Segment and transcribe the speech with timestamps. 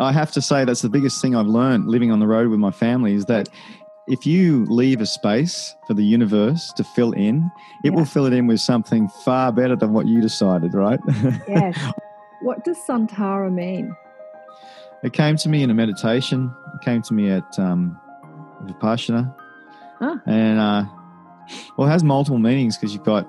[0.00, 2.58] I have to say that's the biggest thing I've learned living on the road with
[2.60, 3.48] my family is that
[4.06, 7.50] if you leave a space for the universe to fill in,
[7.84, 7.96] it Yeah.
[7.98, 11.00] will fill it in with something far better than what you decided, right?
[11.48, 11.78] Yes.
[12.42, 13.94] what does Santara mean?
[15.02, 16.50] it came to me in a meditation.
[16.74, 17.98] It came to me at um,
[18.64, 19.34] Vipassana.
[20.26, 20.84] And, uh,
[21.76, 23.26] well, it has multiple meanings because you've got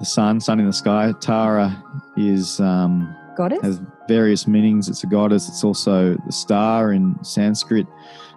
[0.00, 1.12] the sun, sun in the sky.
[1.20, 1.80] Tara
[2.16, 3.60] is um, Goddess?
[3.62, 4.88] has various meanings.
[4.88, 5.48] It's a goddess.
[5.48, 7.86] It's also the star in Sanskrit.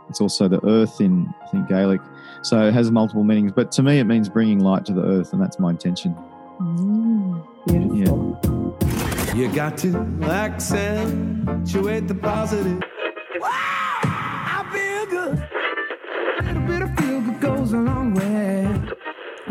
[0.10, 2.02] It's also the earth in I think Gaelic.
[2.44, 3.52] So it has multiple meanings.
[3.54, 6.16] But to me, it means bringing light to the earth, and that's my intention.
[6.60, 8.78] Mm, beautiful.
[9.36, 12.82] You got to accentuate the positive.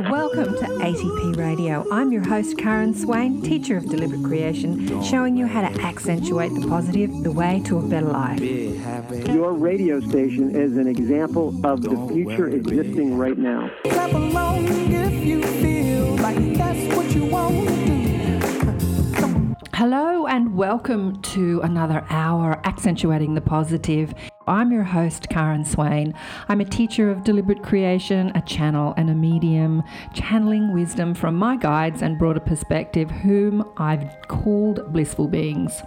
[0.08, 1.84] Welcome to ATP Radio.
[1.92, 6.66] I'm your host, Karen Swain, teacher of deliberate creation, showing you how to accentuate the
[6.66, 8.40] positive, the way to a better life.
[8.40, 13.70] Your radio station is an example of the future existing right now.
[13.84, 19.56] Clap along if you feel like that's what you want to do.
[19.74, 24.14] Hello, and welcome to another hour accentuating the positive.
[24.50, 26.12] I'm your host, Karen Swain.
[26.48, 31.54] I'm a teacher of deliberate creation, a channel, and a medium, channeling wisdom from my
[31.54, 35.80] guides and broader perspective, whom I've called blissful beings.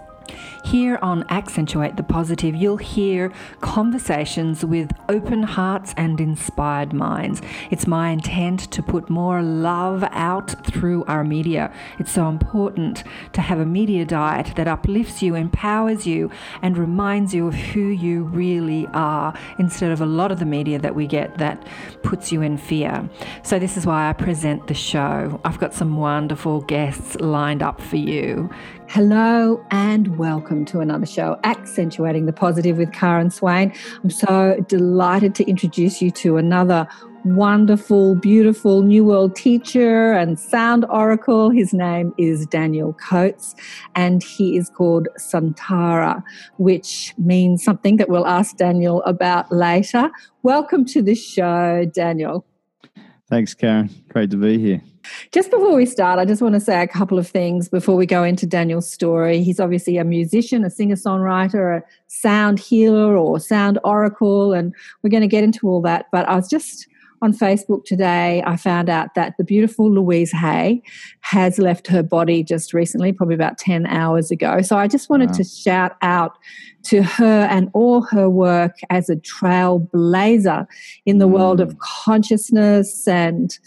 [0.64, 7.42] Here on Accentuate the Positive, you'll hear conversations with open hearts and inspired minds.
[7.70, 11.72] It's my intent to put more love out through our media.
[11.98, 16.30] It's so important to have a media diet that uplifts you, empowers you,
[16.62, 20.78] and reminds you of who you really are instead of a lot of the media
[20.78, 21.66] that we get that
[22.02, 23.08] puts you in fear.
[23.42, 25.40] So, this is why I present the show.
[25.44, 28.50] I've got some wonderful guests lined up for you.
[28.94, 33.72] Hello and welcome to another show, Accentuating the Positive with Karen Swain.
[34.04, 36.86] I'm so delighted to introduce you to another
[37.24, 41.50] wonderful, beautiful New World teacher and sound oracle.
[41.50, 43.56] His name is Daniel Coates,
[43.96, 46.22] and he is called Santara,
[46.58, 50.08] which means something that we'll ask Daniel about later.
[50.44, 52.46] Welcome to the show, Daniel.
[53.28, 53.90] Thanks, Karen.
[54.08, 54.82] Great to be here.
[55.32, 58.06] Just before we start, I just want to say a couple of things before we
[58.06, 59.42] go into Daniel's story.
[59.42, 65.10] He's obviously a musician, a singer songwriter, a sound healer, or sound oracle, and we're
[65.10, 66.06] going to get into all that.
[66.12, 66.88] But I was just
[67.24, 70.82] on Facebook today, I found out that the beautiful Louise Hay
[71.20, 74.60] has left her body just recently, probably about 10 hours ago.
[74.60, 75.36] So I just wanted Wow.
[75.36, 76.36] to shout out
[76.84, 80.66] to her and all her work as a trailblazer
[81.06, 81.78] in the world of mm.
[81.78, 83.58] consciousness and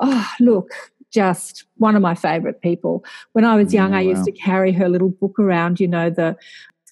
[0.00, 0.70] oh look
[1.12, 4.24] just one of my favorite people when i was young Oh, i used wow.
[4.26, 6.36] to carry her little book around you know the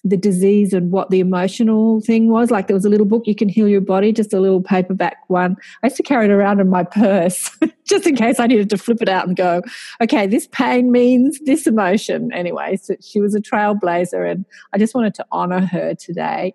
[0.05, 3.35] the disease and what the emotional thing was like there was a little book you
[3.35, 6.61] can heal your body just a little paperback one i used to carry it around
[6.61, 7.49] in my purse
[7.85, 9.61] just in case i needed to flip it out and go
[10.01, 14.95] okay this pain means this emotion anyway so she was a trailblazer and i just
[14.95, 16.53] wanted to honor her today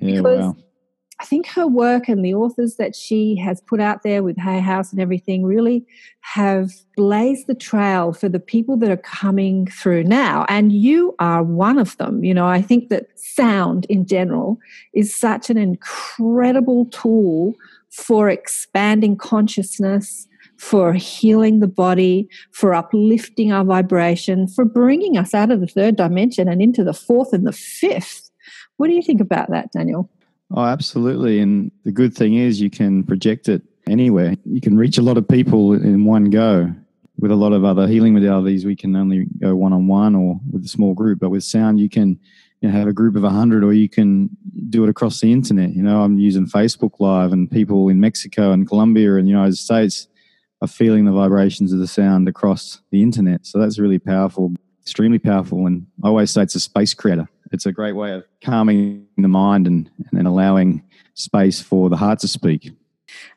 [0.00, 0.56] Yeah, Because- wow.
[1.18, 4.60] I think her work and the authors that she has put out there with Hay
[4.60, 5.86] House and everything really
[6.20, 10.44] have blazed the trail for the people that are coming through now.
[10.48, 12.22] And you are one of them.
[12.22, 14.58] You know, I think that sound in general
[14.92, 17.54] is such an incredible tool
[17.90, 20.28] for expanding consciousness.
[20.58, 25.96] For healing the body, for uplifting our vibration, for bringing us out of the third
[25.96, 28.30] dimension and into the fourth and the fifth.
[28.78, 30.10] What do you think about that, Daniel?
[30.54, 31.40] Oh, absolutely.
[31.40, 34.36] And the good thing is you can project it anywhere.
[34.44, 36.72] You can reach a lot of people in one go.
[37.18, 40.38] With a lot of other healing modalities, we can only go one on one or
[40.52, 41.18] with a small group.
[41.18, 42.20] But with sound, you can
[42.60, 44.28] you know, have a group of 100 or you can
[44.68, 45.70] do it across the internet.
[45.70, 49.56] You know, I'm using Facebook Live and people in Mexico and Colombia and the United
[49.56, 50.08] States
[50.60, 53.46] are feeling the vibrations of the sound across the internet.
[53.46, 54.52] So that's really powerful,
[54.82, 55.66] extremely powerful.
[55.66, 57.28] And I always say it's a space creator.
[57.52, 60.82] It's a great way of calming the mind and, and then allowing
[61.14, 62.72] space for the heart to speak.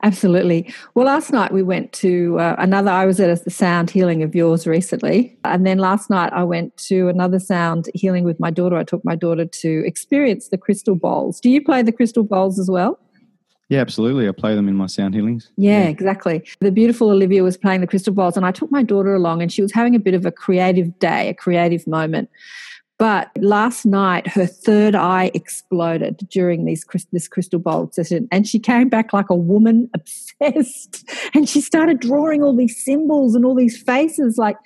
[0.03, 0.73] Absolutely.
[0.95, 4.33] Well, last night we went to uh, another, I was at a sound healing of
[4.35, 5.38] yours recently.
[5.44, 8.77] And then last night I went to another sound healing with my daughter.
[8.77, 11.39] I took my daughter to experience the crystal bowls.
[11.39, 13.00] Do you play the crystal bowls as well?
[13.69, 14.27] Yeah, absolutely.
[14.27, 15.51] I play them in my sound healings.
[15.56, 16.44] Yeah, exactly.
[16.59, 19.53] The beautiful Olivia was playing the crystal balls, and I took my daughter along, and
[19.53, 22.29] she was having a bit of a creative day, a creative moment.
[22.99, 28.27] But last night, her third eye exploded during these, this crystal bowl session.
[28.29, 31.09] And she came back like a woman obsessed.
[31.33, 34.37] And she started drawing all these symbols and all these faces.
[34.37, 34.57] Like,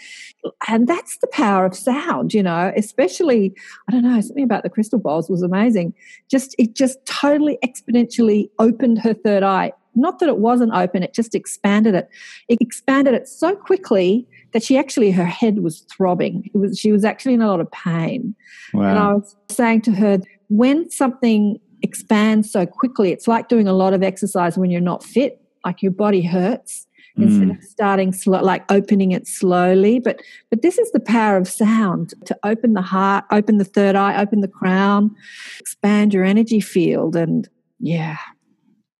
[0.68, 3.54] and that's the power of sound, you know, especially,
[3.88, 5.94] I don't know, something about the crystal bowls was amazing.
[6.28, 9.74] Just, it just totally exponentially opened her third eye.
[9.96, 12.10] Not that it wasn't open, it just expanded it.
[12.48, 16.50] It expanded it so quickly that she actually her head was throbbing.
[16.54, 18.36] It was she was actually in a lot of pain.
[18.74, 18.90] Wow.
[18.90, 20.20] And I was saying to her,
[20.50, 25.04] when something expands so quickly, it's like doing a lot of exercise when you're not
[25.04, 26.88] fit, like your body hurts.
[27.18, 27.24] Mm.
[27.24, 30.20] Instead of starting slow, like opening it slowly, but
[30.50, 34.20] but this is the power of sound to open the heart, open the third eye,
[34.20, 35.16] open the crown,
[35.60, 37.48] expand your energy field, and
[37.80, 38.18] yeah,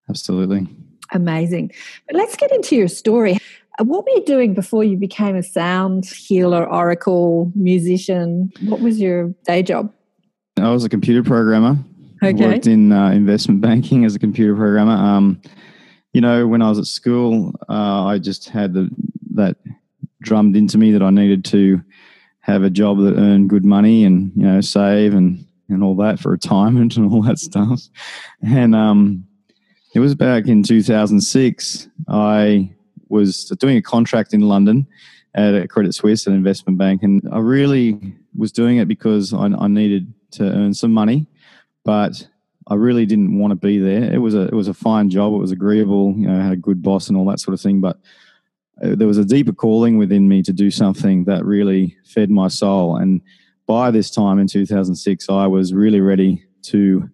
[0.08, 0.68] absolutely
[1.14, 1.72] amazing.
[2.08, 3.38] But let's get into your story.
[3.80, 8.52] Uh, what were you doing before you became a sound healer, oracle, musician?
[8.64, 9.92] What was your day job?
[10.58, 11.78] I was a computer programmer.
[12.24, 12.44] Okay.
[12.44, 14.94] I worked in uh, investment banking as a computer programmer.
[14.94, 15.42] Um,
[16.14, 18.90] you know, when I was at school, uh, I just had the,
[19.34, 19.58] that
[20.22, 21.82] drummed into me that I needed to
[22.42, 26.20] have a job that earned good money and you know save and and all that
[26.20, 27.82] for retirement and all that stuff.
[28.42, 29.26] And um,
[29.94, 31.88] it was back in 2006.
[32.08, 32.72] I
[33.10, 34.88] was doing a contract in London
[35.36, 39.46] at a Credit Suisse, an investment bank, and I really was doing it because I,
[39.46, 41.28] I needed to earn some money,
[41.84, 42.28] but
[42.68, 44.12] I really didn't want to be there.
[44.12, 45.34] It was a it was a fine job.
[45.34, 46.14] It was agreeable.
[46.18, 47.82] You know, I had a good boss and all that sort of thing.
[47.82, 47.98] But
[48.84, 52.48] uh, there was a deeper calling within me to do something that really fed my
[52.48, 52.96] soul.
[52.98, 53.22] And
[53.68, 57.10] by this time in 2006, I was really ready to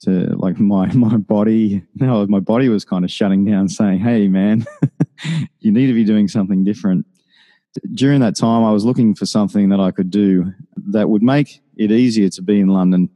[0.00, 4.28] to like my my body no my body was kind of shutting down saying hey
[4.28, 4.66] man
[5.60, 7.06] you need to be doing something different.
[7.94, 10.52] During that time i was looking for something that i could do
[10.90, 13.08] that would make it easier to be in london.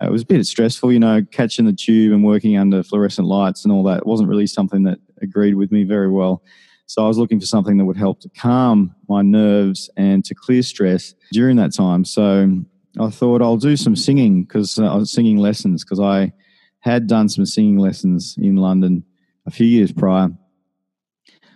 [0.00, 3.64] It was a bit stressful you know catching the tube and working under fluorescent lights
[3.64, 6.42] and all that wasn't really something that agreed with me very well.
[6.86, 10.34] So i was looking for something that would help to calm my nerves and to
[10.34, 12.04] clear stress during that time.
[12.04, 12.62] So
[13.00, 16.32] I thought I'll do some singing because uh, I was singing lessons because I
[16.80, 19.04] had done some singing lessons in London
[19.46, 20.30] a few years prior.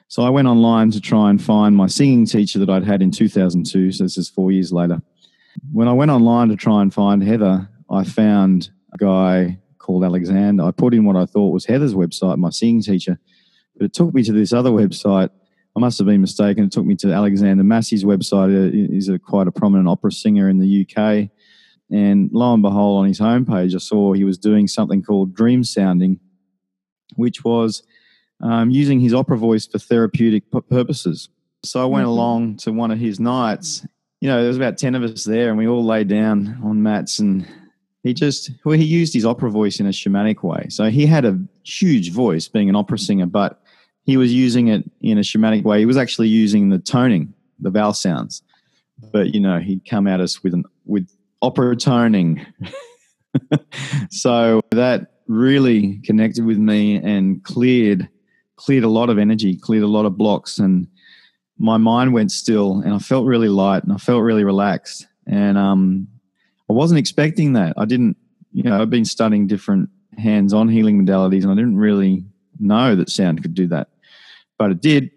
[0.08, 3.10] So I went online to try and find my singing teacher that I'd had in
[3.10, 3.92] 2002.
[3.92, 5.00] So this is four years later.
[5.72, 10.64] When I went online to try and find Heather, I found a guy called Alexander.
[10.64, 13.18] I put in what I thought was Heather's website, my singing teacher,
[13.76, 15.30] but it took me to this other website
[15.76, 16.64] I must have been mistaken.
[16.64, 18.72] It took me to Alexander Massey's website.
[18.72, 21.30] He's a, quite a prominent opera singer in the UK.
[21.90, 25.64] And lo and behold, on his homepage, I saw he was doing something called dream
[25.64, 26.20] sounding,
[27.16, 27.82] which was
[28.42, 31.28] um, using his opera voice for therapeutic p- purposes.
[31.64, 32.10] So I went mm-hmm.
[32.10, 33.86] along to one of his nights.
[34.20, 36.82] You know, there was about 10 of us there, and we all lay down on
[36.82, 37.46] mats and
[38.02, 41.24] he just well he used his opera voice in a shamanic way so he had
[41.24, 43.61] a huge voice being an opera singer but
[44.04, 45.78] he was using it in a shamanic way.
[45.78, 48.42] He was actually using the toning, the vowel sounds,
[49.12, 51.08] but you know he'd come at us with an with
[51.40, 52.44] opera toning.
[54.10, 58.08] so that really connected with me and cleared
[58.56, 60.86] cleared a lot of energy, cleared a lot of blocks, and
[61.58, 65.58] my mind went still, and I felt really light, and I felt really relaxed, and
[65.58, 66.06] um,
[66.70, 67.74] I wasn't expecting that.
[67.76, 68.16] I didn't,
[68.52, 72.24] you know, I've been studying different hands-on healing modalities, and I didn't really
[72.60, 73.88] know that sound could do that,
[74.62, 75.10] but it did.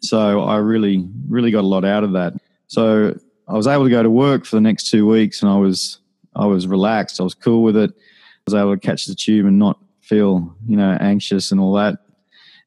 [0.00, 2.32] So I really, really got a lot out of that.
[2.66, 3.14] So
[3.46, 5.98] I was able to go to work for the next two weeks, and I was,
[6.34, 7.20] I was relaxed.
[7.20, 7.90] I was cool with it.
[7.90, 11.74] I was able to catch the tube and not feel, you know, anxious and all
[11.74, 11.98] that.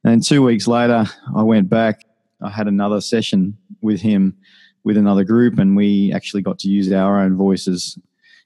[0.04, 1.06] And two weeks later,
[1.36, 2.06] I went back.
[2.44, 4.38] I had another session with him
[4.84, 7.98] with another group, and we actually got to use our own voices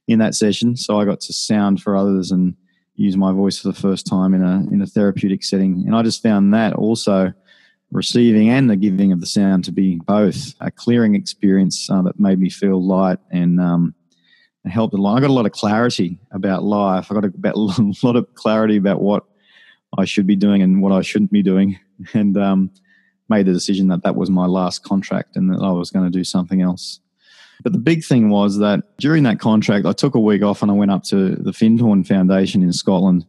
[0.07, 0.77] in that session.
[0.77, 2.55] So I got to sound for others and
[2.95, 5.83] use my voice for the first time in a in a therapeutic setting.
[5.85, 7.33] And I just found that also
[7.91, 12.19] receiving and the giving of the sound to be both a clearing experience uh, that
[12.19, 13.95] made me feel light and um,
[14.65, 15.17] helped a lot.
[15.17, 17.11] I got a lot of clarity about life.
[17.11, 19.23] I got a, about, a lot of clarity about what
[19.97, 21.79] I should be doing and what I shouldn't be doing,
[22.13, 22.71] and um,
[23.29, 26.11] made the decision that that was my last contract and that I was going to
[26.11, 26.99] do something else.
[27.63, 30.71] But the big thing was that during that contract, I took a week off and
[30.71, 33.25] I went up to the Findhorn Foundation in Scotland,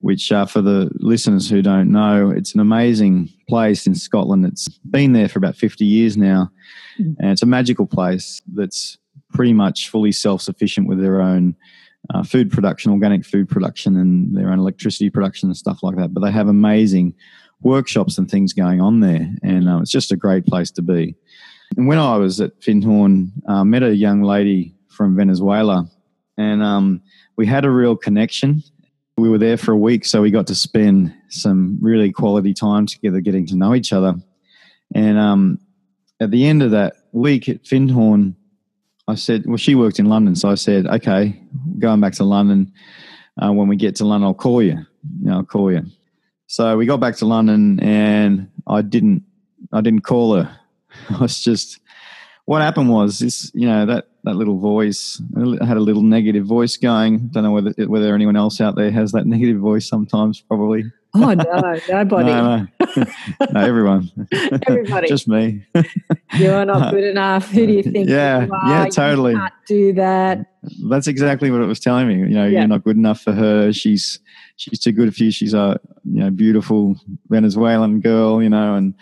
[0.00, 4.46] which, uh, for the listeners who don't know, it's an amazing place in Scotland.
[4.46, 6.50] It's been there for about 50 years now.
[6.98, 7.16] Mm.
[7.18, 8.98] And it's a magical place that's
[9.32, 11.56] pretty much fully self sufficient with their own
[12.14, 16.14] uh, food production, organic food production, and their own electricity production and stuff like that.
[16.14, 17.14] But they have amazing
[17.62, 19.28] workshops and things going on there.
[19.42, 21.16] And uh, it's just a great place to be.
[21.76, 25.88] And when I was at Findhorn, I uh, met a young lady from Venezuela,
[26.36, 27.02] and um,
[27.36, 28.62] we had a real connection.
[29.16, 32.86] We were there for a week, so we got to spend some really quality time
[32.86, 34.14] together, getting to know each other.
[34.94, 35.58] And um,
[36.20, 38.34] at the end of that week at Findhorn,
[39.06, 41.40] I said, well, she worked in London, so I said, okay,
[41.78, 42.72] going back to London.
[43.40, 44.78] Uh, when we get to London, I'll call you.
[45.20, 45.82] you know, I'll call you.
[46.48, 49.22] So we got back to London, and I didn't,
[49.72, 50.58] I didn't call her.
[51.10, 51.80] I was just,
[52.44, 56.44] what happened was this, you know, that that little voice I had a little negative
[56.44, 57.28] voice going.
[57.28, 59.88] Don't know whether whether anyone else out there has that negative voice.
[59.88, 60.84] Sometimes, probably.
[61.14, 62.24] Oh no, nobody.
[62.30, 62.66] no,
[62.96, 63.06] no,
[63.52, 64.10] no, everyone.
[64.66, 65.08] Everybody.
[65.08, 65.64] Just me.
[66.34, 67.48] You're not uh, good enough.
[67.50, 68.08] Who do you think?
[68.08, 69.34] Yeah, you yeah, You totally.
[69.34, 70.46] can't do that.
[70.90, 72.16] That's exactly what it was telling me.
[72.16, 72.58] You know, Yeah.
[72.60, 73.72] you're not good enough for her.
[73.72, 74.20] She's
[74.56, 75.30] she's too good for you.
[75.30, 76.96] She's a you know beautiful
[77.30, 78.42] Venezuelan girl.
[78.42, 78.94] You know, and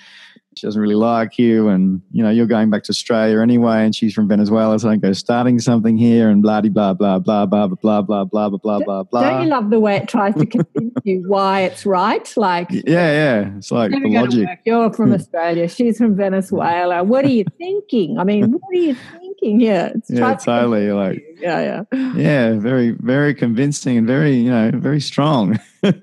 [0.56, 1.68] she doesn't really like you.
[1.68, 4.92] And you know, you're going back to Australia anyway, and she's from Venezuela, so I
[4.92, 8.48] don't go starting something here, and blah blah blah blah blah blah blah blah blah
[8.48, 9.22] blah blah blah.
[9.30, 12.32] Don't you love the way it tries to convince you why it's right?
[12.36, 13.56] Like, Yeah, yeah.
[13.56, 14.48] It's like the logic.
[14.64, 15.68] You're from Australia.
[15.68, 17.04] She's from Venezuela.
[17.04, 18.18] What are you thinking?
[18.18, 19.92] I mean, what are you thinking here?
[19.94, 20.90] It's Yeah, to totally.
[20.90, 21.36] Like, you.
[21.40, 22.12] yeah, yeah.
[22.16, 25.60] yeah, very, very convincing and very, you know, very strong.
[25.82, 26.02] and,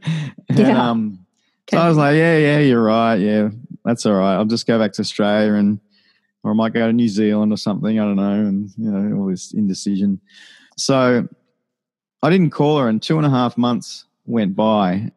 [0.54, 0.90] Yeah.
[0.90, 1.20] um,
[1.72, 3.16] so I was like, yeah, yeah, you're right.
[3.16, 3.50] Yeah,
[3.86, 4.36] that's all right.
[4.36, 5.80] I'll just go back to Australia and,
[6.44, 8.00] or I might go to New Zealand or something.
[8.00, 8.32] I don't know.
[8.32, 10.20] And, you know, all this indecision.
[10.78, 11.28] So
[12.22, 15.12] I didn't call her and two and a half months went by.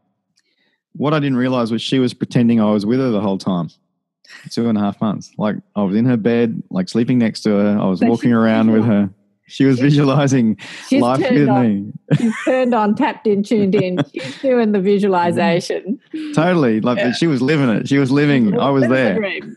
[0.93, 3.71] What I didn't realize was she was pretending I was with her the whole time.
[4.51, 5.31] Two and a half months.
[5.39, 7.79] Like I was in her bed, like sleeping next to her.
[7.79, 9.11] I was walking around with her.
[9.49, 11.93] She was visualizing She's life with on, me.
[12.19, 13.99] she's turned on, tapped in, tuned in.
[14.12, 16.00] She's doing the visualization.
[16.35, 16.81] Totally.
[16.81, 17.12] Like Yeah.
[17.12, 17.87] she was living it.
[17.88, 18.59] She was living.
[18.59, 19.15] I was Living the there.
[19.19, 19.57] dream.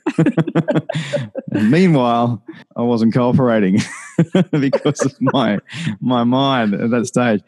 [1.72, 2.44] Meanwhile,
[2.76, 3.80] I wasn't cooperating
[4.52, 5.60] because of my
[6.02, 7.42] my mind at that stage.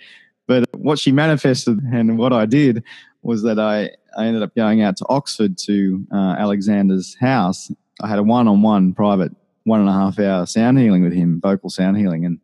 [0.48, 2.84] But what she manifested and what I did
[3.22, 7.72] was that I, I ended up going out to Oxford to uh, Alexander's house.
[8.02, 9.32] I had a one on one private
[9.64, 12.26] one and a half hour sound healing with him, vocal sound healing.
[12.26, 12.40] And,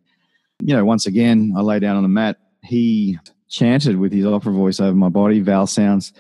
[0.62, 2.38] you know, once again, I lay down on the mat.
[2.64, 3.18] He
[3.50, 6.14] chanted with his opera voice over my body, vowel sounds,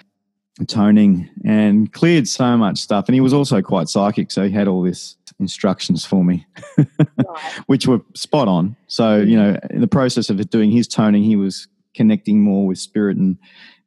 [0.68, 3.08] toning, and cleared so much stuff.
[3.08, 4.32] And he was also quite psychic.
[4.32, 6.46] So he had all this instructions for me,
[6.78, 7.60] Right.
[7.68, 8.76] which were spot on.
[8.88, 12.80] So, you know, in the process of doing his toning, he was connecting more with
[12.80, 13.38] spirit and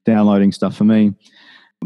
[0.05, 1.15] downloading stuff for me.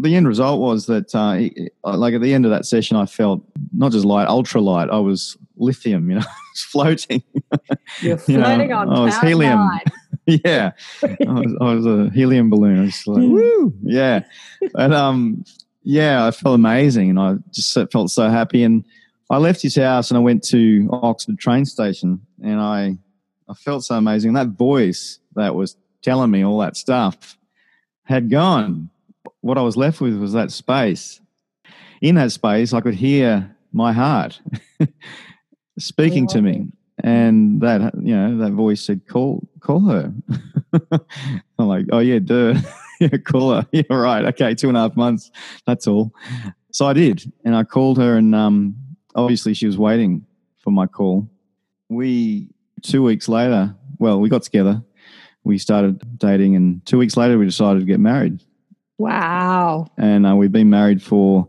[0.01, 3.07] The end result was that, uh, it- like at the end of that session, I
[3.07, 4.91] felt not just light, ultra light.
[4.91, 7.23] I was lithium, you know, I was floating.
[8.03, 9.59] You're You know, floating on I was helium.
[9.59, 9.81] nine.
[10.45, 10.73] yeah,
[11.03, 12.79] I was, I was a helium balloon.
[12.81, 13.31] I was like, Mm.
[13.31, 14.25] woo, yeah.
[14.75, 15.45] And um,
[15.83, 18.63] yeah, I felt amazing, and I just felt so happy.
[18.65, 18.85] And
[19.31, 22.97] I left his house and I went to Oxford train station, and I
[23.49, 24.31] I felt so amazing.
[24.31, 27.37] And that voice that was telling me all that stuff
[28.05, 28.89] had gone.
[29.41, 31.21] What I was left with was that space.
[32.01, 34.41] In that space, I could hear my heart
[35.79, 36.69] speaking to me
[37.03, 40.13] and that you know that voice said call call her.
[41.59, 42.55] I'm like oh yeah duh.
[43.01, 43.67] Yeah call her.
[43.73, 44.25] Yeah right.
[44.27, 45.33] Okay two and a half months.
[45.67, 46.13] That's all.
[46.71, 48.77] So i did and i called her and um
[49.17, 50.25] obviously she was waiting
[50.59, 51.29] for my call.
[51.89, 52.49] We
[52.83, 54.83] two weeks later well we got together.
[55.43, 58.41] We started dating and two weeks later we decided to get married
[58.99, 59.87] Wow.
[59.99, 61.49] and uh, we've been married for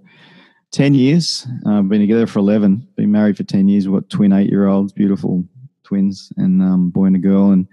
[0.72, 1.48] 10 years.
[1.66, 2.88] Uh, been together for 11.
[2.98, 3.88] Been married for 10 years.
[3.88, 5.46] We've got twin eight year olds, beautiful
[5.84, 7.52] twins, and um, boy and a girl.
[7.52, 7.68] And,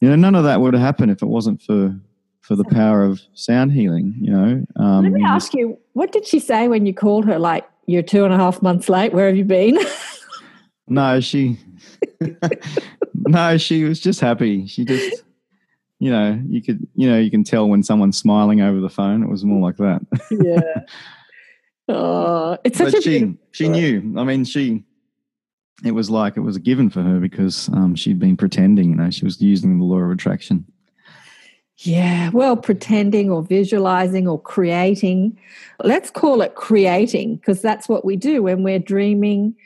[0.00, 1.98] you know, none of that would have happened if it wasn't for
[2.40, 4.64] for the power of sound healing, you know.
[4.76, 7.38] Um, Let me ask you, what did she say when you called her?
[7.38, 9.12] Like, you're two and a half months late.
[9.12, 9.78] Where have you been?
[10.90, 11.56] No, she.
[13.14, 14.66] no, she was just happy.
[14.66, 15.22] She just,
[16.00, 19.22] you know, you could, you know, you can tell when someone's smiling over the phone.
[19.22, 20.00] It was more like that.
[20.30, 20.82] yeah.
[21.92, 24.14] Oh, it's such but a she, she knew.
[24.16, 24.84] I mean, she.
[25.84, 28.90] It was like it was a given for her because um, she'd been pretending.
[28.90, 30.66] You know, she was using the law of attraction.
[31.78, 35.36] Yeah, well, pretending or visualizing or creating.
[35.82, 39.56] Let's call it creating because that's what we do when we're dreaming,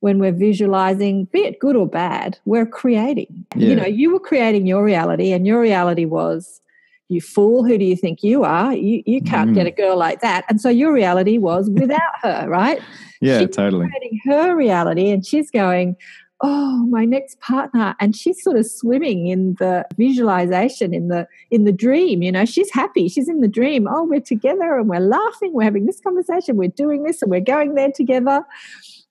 [0.00, 3.46] when we're visualizing, be it good or bad, we're creating.
[3.56, 6.60] You know, you were creating your reality, and your reality was,
[7.08, 8.72] you fool, who do you think you are?
[8.74, 9.54] You, you can't Mhm.
[9.54, 10.44] get a girl like that.
[10.48, 12.80] And so your reality was without her, right?
[13.20, 13.88] Yeah, She- totally.
[13.88, 15.96] creating her reality and she's going
[16.42, 21.64] oh my next partner and she's sort of swimming in the visualization in the in
[21.64, 25.00] the dream you know she's happy she's in the dream oh we're together and we're
[25.00, 28.42] laughing we're having this conversation we're doing this and we're going there together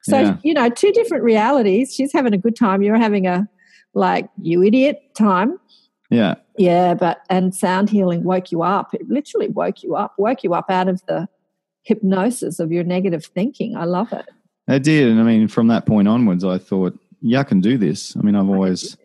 [0.03, 0.37] so Yeah.
[0.43, 3.47] you know two different realities she's having a good time you're having a
[3.93, 5.59] like you idiot time.
[6.09, 6.35] Yeah.
[6.57, 8.93] Yeah, but and sound healing woke you up.
[8.93, 11.27] It literally woke you up, woke you up out of the
[11.83, 13.75] hypnosis of your negative thinking.
[13.75, 14.25] I love it.
[14.67, 15.07] It did.
[15.09, 18.15] And I mean, from that point onwards, I thought, yeah, I can do this.
[18.17, 18.97] I mean, I've always,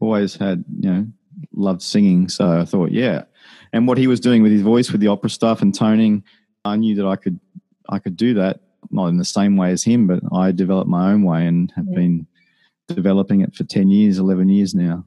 [0.00, 1.06] always had, you know,
[1.54, 2.28] loved singing.
[2.28, 3.24] So I thought, yeah.
[3.72, 6.22] And what he was doing with his voice, with the opera stuff and toning,
[6.64, 7.40] I knew that I could,
[7.88, 8.60] I could do that.
[8.92, 11.86] Not in the same way as him, but I developed my own way and have
[11.88, 11.94] Yeah.
[11.96, 12.26] been
[12.88, 15.04] developing it for 10 years, 11 years now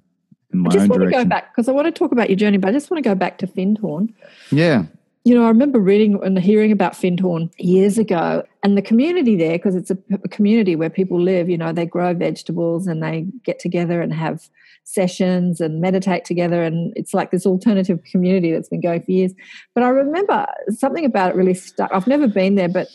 [0.51, 1.30] in my I just own want to go direction.
[1.30, 3.15] back because I want to talk about your journey, but I just want to go
[3.15, 4.12] back to Findhorn.
[4.51, 4.86] Yeah.
[5.24, 9.54] You know, I remember reading and hearing about Findhorn years ago, and the community there,
[9.54, 13.25] because it's a, a community where people live, you know, they grow vegetables and they
[13.44, 14.50] get together and have
[14.84, 16.62] sessions and meditate together.
[16.62, 19.34] And it's like this alternative community that's been going for years.
[19.74, 21.92] But I remember something about it really stuck.
[21.92, 22.88] I've never been there, but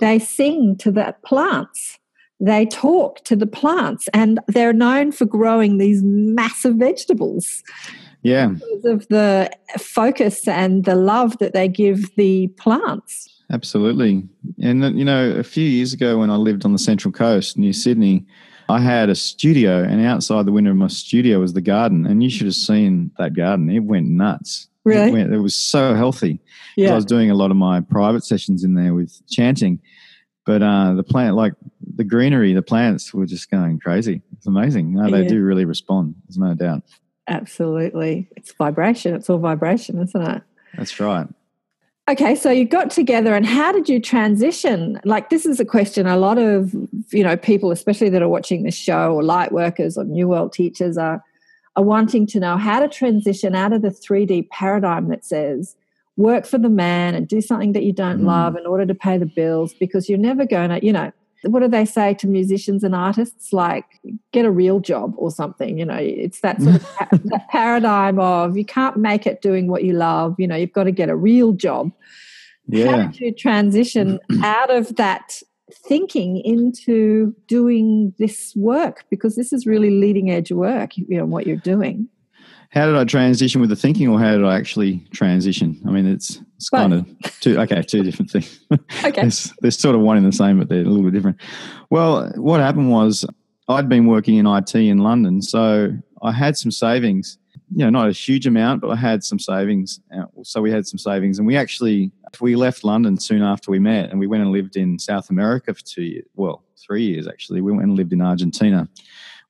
[0.00, 1.98] they sing to the plants.
[2.40, 7.62] They talk to the plants, and they're known for growing these massive vegetables
[8.22, 8.48] Yeah.
[8.48, 13.28] because of the focus and the love that they give the plants.
[13.52, 14.24] Absolutely.
[14.60, 17.56] And, uh, you know, a few years ago when I lived on the Central Coast
[17.58, 18.24] near Sydney,
[18.68, 22.06] I had a studio, and outside the window of my studio was the garden.
[22.06, 23.70] And you should have seen that garden.
[23.70, 24.68] It went nuts.
[24.84, 25.10] Really?
[25.10, 26.40] It, went, it was so healthy.
[26.76, 29.80] 'Cause I was doing a lot of my private sessions in there with chanting.
[30.44, 31.52] But uh, the plant, like
[31.94, 34.22] the greenery, the plants were just going crazy.
[34.36, 34.92] It's amazing.
[34.94, 35.28] No, they Yeah.
[35.28, 36.14] do really respond.
[36.26, 36.82] There's no doubt.
[37.28, 38.28] Absolutely.
[38.36, 39.14] It's vibration.
[39.14, 40.42] It's all vibration, isn't it?
[40.76, 41.26] That's right.
[42.10, 45.00] Okay, so you got together and how did you transition?
[45.04, 46.74] Like this is a question a lot of,
[47.12, 50.52] you know, people especially that are watching this show or light workers or new world
[50.52, 51.22] teachers are
[51.76, 55.74] are wanting to know how to transition out of the 3D paradigm that says
[56.16, 58.26] work for the man and do something that you don't Mm.
[58.26, 61.10] love in order to pay the bills because you're never going to, you know,
[61.44, 63.84] what do they say to musicians and artists like
[64.32, 68.20] get a real job or something you know it's that sort of pa- that paradigm
[68.20, 71.08] of you can't make it doing what you love you know you've got to get
[71.08, 71.90] a real job
[72.72, 73.06] how Yeah.
[73.08, 75.42] did you transition out of that
[75.72, 81.44] thinking into doing this work because this is really leading edge work you know what
[81.48, 82.06] you're doing
[82.72, 85.78] How did I transition with the thinking, or how did I actually transition?
[85.86, 86.80] I mean, it's it's Both.
[86.80, 88.60] kind of two okay, two different things.
[89.04, 91.36] okay There's, there's sort of one in the same, but they're a little bit different.
[91.90, 93.26] Well, what happened was
[93.68, 95.90] I'd been working in IT in London, so
[96.22, 97.38] I had some savings.
[97.74, 100.00] You know, not a huge amount, but I had some savings.
[100.14, 103.78] Uh, So we had some savings, and we actually we left London soon after we
[103.80, 106.24] met, and we went and lived in South America for two years.
[106.36, 107.60] Well, three years actually.
[107.60, 108.88] We went and lived in Argentina,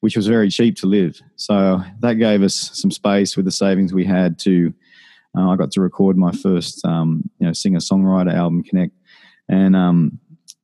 [0.03, 1.21] which was very cheap to live.
[1.37, 4.75] So that gave us some space with the savings we had to.
[5.39, 8.93] Uh, I got to record my first, um, you know, singer songwriter album, Connect,
[9.49, 10.19] and um,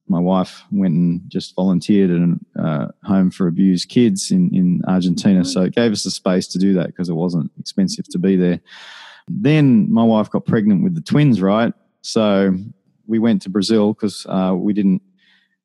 [0.09, 4.83] my wife went and just volunteered at a uh, home for abused kids in, in
[4.88, 5.44] Argentina.
[5.44, 8.35] So it gave us the space to do that because it wasn't expensive to be
[8.35, 8.61] there.
[9.29, 11.72] Then my wife got pregnant with the twins, right?
[12.01, 12.57] So
[13.07, 15.01] we went to Brazil because uh, we didn't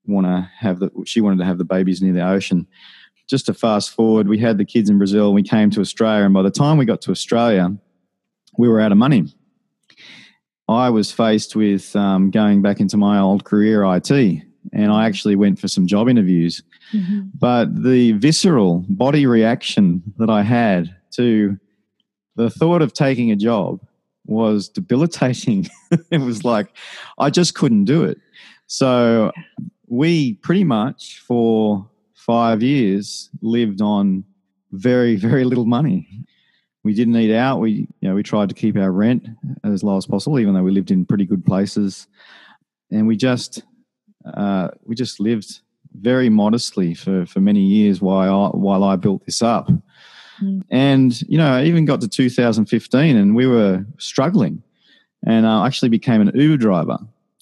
[0.06, 2.68] want to have the, she wanted to have the babies near the ocean.
[3.34, 6.36] Just to fast forward, we had the kids in Brazil, we came to Australia, and
[6.36, 7.76] by the time we got to Australia,
[8.60, 9.26] we were out of money.
[10.70, 15.36] I was faced with um, going back into my old career, IT, and I actually
[15.36, 16.62] went for some job interviews.
[17.34, 21.58] But the visceral body reaction that I had to
[22.36, 23.80] the thought of taking a job
[24.28, 25.68] was debilitating.
[26.12, 26.68] it was like
[27.18, 28.20] I just couldn't do it.
[28.68, 29.32] So
[29.88, 31.90] we pretty much for
[32.26, 34.24] five years lived on
[34.72, 36.08] very, very little money.
[36.84, 37.60] We didn't eat out.
[37.60, 39.28] We, you know, we tried to keep our rent
[39.64, 42.08] as low as possible, even though we lived in pretty good places,
[42.92, 43.64] and we just,
[44.26, 45.62] uh, we just lived
[45.94, 49.70] very modestly for, for many years while I, while I built this up.
[50.42, 50.64] Mm.
[50.70, 54.64] And you know, I even got to 2015, and we were struggling,
[55.26, 56.98] and I actually became an Uber driver.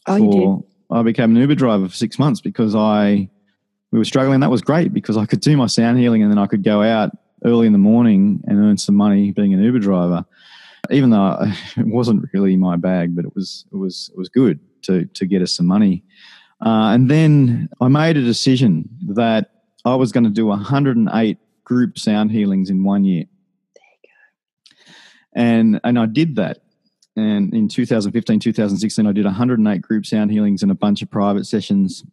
[0.08, 0.66] Oh, you for-
[1.00, 3.30] I became an Uber driver for six months because I
[3.92, 4.40] we were struggling.
[4.40, 6.82] That was great because I could do my sound healing and then I could go
[6.82, 7.12] out
[7.46, 10.26] early in the morning and earn some money being an Uber driver.
[10.90, 11.38] Even though
[11.78, 15.26] it wasn't really my bag, but it was it was it was good to to
[15.26, 16.04] get us some money.
[16.66, 19.50] Uh, and then I made a decision that
[19.84, 23.26] I was going to do 108 group sound healings in one year.
[23.76, 24.10] There you
[24.86, 24.94] go.
[25.36, 26.60] And and I did that.
[27.18, 31.46] And in 2015, 2016, I did 108 group sound healings and a bunch of private
[31.46, 32.06] sessions.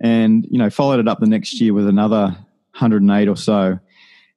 [0.00, 2.36] And, you know, followed it up the next year with another
[2.72, 3.78] 108 or so.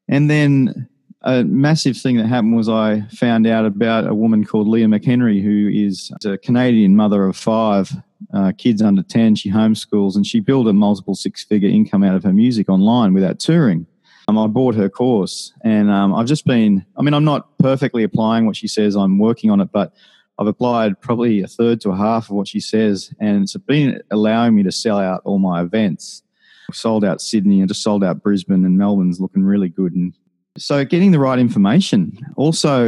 [0.08, 0.88] And then
[1.24, 5.42] a massive thing that happened was I found out about a woman called Leah McHenry,
[5.44, 7.92] who is a Canadian mother of five
[8.34, 9.36] uh, kids under 10.
[9.36, 13.14] She homeschools and she built a multiple six figure income out of her music online
[13.14, 13.86] without touring.
[14.28, 16.86] Um, I bought her course, and um, I've just been.
[16.96, 18.96] I mean, I'm not perfectly applying what she says.
[18.96, 19.94] I'm working on it, but
[20.42, 24.02] I've applied probably a third to a half of what she says, and it's been
[24.10, 26.24] allowing me to sell out all my events.
[26.68, 29.94] I've sold out Sydney and just sold out Brisbane, and Melbourne's looking really good.
[29.94, 30.16] And
[30.58, 32.18] so, getting the right information.
[32.38, 32.88] Also,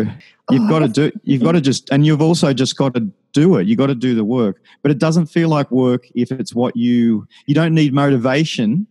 [0.50, 1.12] you've Oh, got to do.
[1.26, 3.68] You've got to just, and you've also just got to do it.
[3.68, 6.76] You got to do the work, but it doesn't feel like work if it's what
[6.76, 7.28] you.
[7.46, 8.88] You don't need motivation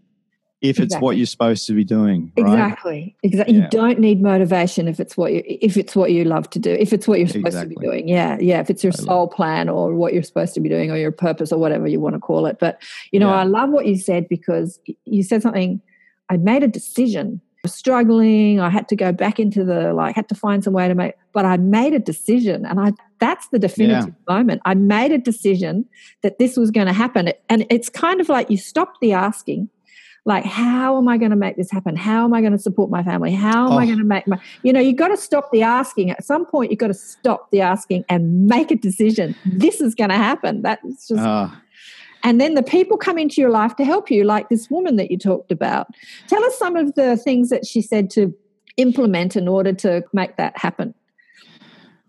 [0.63, 2.33] if it's what you're supposed to be doing.
[2.39, 2.53] Right?
[2.53, 3.17] Exactly.
[3.23, 3.57] Exactly.
[3.57, 3.63] Yeah.
[3.65, 6.71] You don't need motivation if it's what you if it's what you love to do.
[6.71, 8.09] If it's what you're supposed to be doing.
[8.09, 8.39] Yeah.
[8.41, 8.61] Yeah.
[8.61, 9.07] If it's your Totally.
[9.07, 12.01] soul plan or what you're supposed to be doing or your purpose or whatever you
[12.01, 12.59] want to call it.
[12.61, 13.41] But you know, Yeah.
[13.41, 15.81] I love what you said because you said something.
[16.31, 17.41] I made a decision.
[17.43, 18.61] I was struggling.
[18.61, 21.15] I had to go back into the like had to find some way to make
[21.33, 24.63] but I made a decision and I that's the definitive moment.
[24.65, 25.87] I made a decision
[26.23, 27.33] that this was going to happen.
[27.49, 29.69] And it's kind of like you stopped the asking
[30.25, 32.91] like how am i going to make this happen how am i going to support
[32.91, 33.87] my family how am i Oh.
[33.87, 36.71] going to make my you know you've got to stop the asking at some point
[36.71, 40.63] you've got to stop the asking and make a decision this is going to happen
[40.63, 41.61] that's just Ah,
[42.25, 45.11] and then the people come into your life to help you like this woman that
[45.11, 45.89] you talked about
[46.29, 48.33] tell us some of the things that she said to
[48.77, 50.95] implement in order to make that happen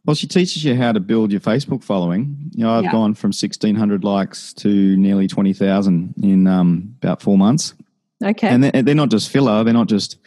[0.06, 2.36] Well, she teaches you how to build your Facebook following.
[2.52, 2.91] You know, I've Yeah.
[2.91, 7.73] gone from 1,600 likes to nearly 20,000 in um, about four months.
[8.24, 10.18] Okay And they're, they're not just filler, they're not just,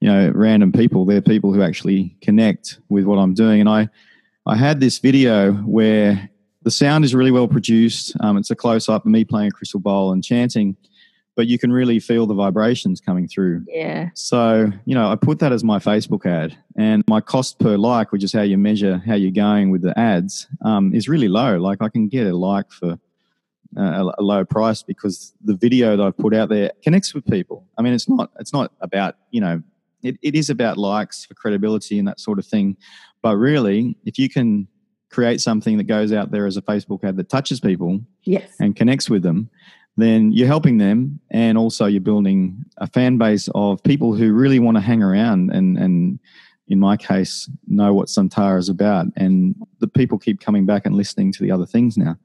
[0.00, 1.04] you know, random people.
[1.04, 3.60] They're people who actually connect with what I'm doing.
[3.60, 3.88] And I,
[4.46, 6.30] I had this video where
[6.62, 8.14] the sound is really well produced.
[8.20, 10.76] Um, it's a close up of me playing a crystal bowl and chanting,
[11.36, 13.64] but you can really feel the vibrations coming through.
[13.68, 17.76] yeah So, you know, I put that as my Facebook ad, and my cost per
[17.76, 21.28] like, which is how you measure how you're going with the ads, um, is really
[21.28, 21.58] low.
[21.58, 22.98] Like, I can get a like for
[23.76, 27.66] a, a low price because the video that I've put out there connects with people.
[27.76, 29.62] I mean, it's not it's not about you know,
[30.02, 32.76] it, it is about likes for credibility and that sort of thing,
[33.22, 34.68] but really, if you can
[35.10, 38.76] create something that goes out there as a Facebook ad that touches people, yes and
[38.76, 39.50] connects with them,
[39.96, 44.58] then you're helping them, and also you're building a fan base of people who really
[44.58, 46.18] want to hang around and and
[46.68, 50.94] in my case know what Santara is about, and the people keep coming back and
[50.94, 52.16] listening to the other things now.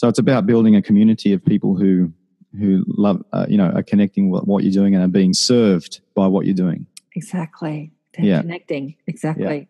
[0.00, 2.10] So it's about building a community of people who
[2.58, 6.00] who love uh, you know are connecting with what you're doing and are being served
[6.14, 6.86] by what you're doing.
[7.14, 7.92] Exactly.
[8.16, 8.40] They're Yeah.
[8.40, 8.94] connecting.
[9.06, 9.68] Exactly.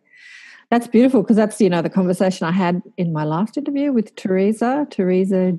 [0.70, 4.14] That's beautiful because that's, you know, the conversation I had in my last interview with
[4.14, 5.58] Teresa, Teresa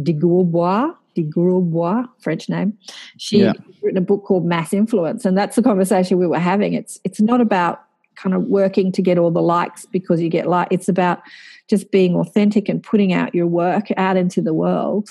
[0.00, 2.74] de Gourbois, de Gourbois, French name.
[3.18, 3.54] She's Yeah.
[3.82, 5.24] written a book called Mass Influence.
[5.24, 6.74] And that's the conversation we were having.
[6.74, 7.80] It's it's not about
[8.16, 11.20] kind of working to get all the likes because you get like it's about
[11.68, 15.08] just being authentic and putting out your work out into the world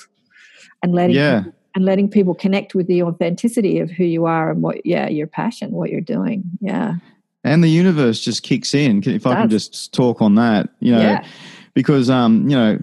[0.83, 1.39] and letting Yeah.
[1.43, 5.07] people, and letting people connect with the authenticity of who you are and what yeah
[5.07, 6.95] your passion what you're doing yeah
[7.43, 9.01] And the universe just kicks in.
[9.05, 11.25] If I can just talk on that, you know, yeah
[11.73, 12.77] because um, you know,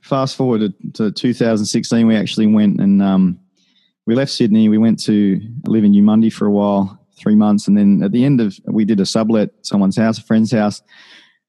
[0.00, 0.60] fast forward
[0.94, 3.38] to, to 2016, we actually went and um,
[4.06, 4.68] we left Sydney.
[4.68, 8.24] We went to live in Eumundi for a while, three months, and then at the
[8.24, 10.82] end of we did a sublet, someone's house, a friend's house,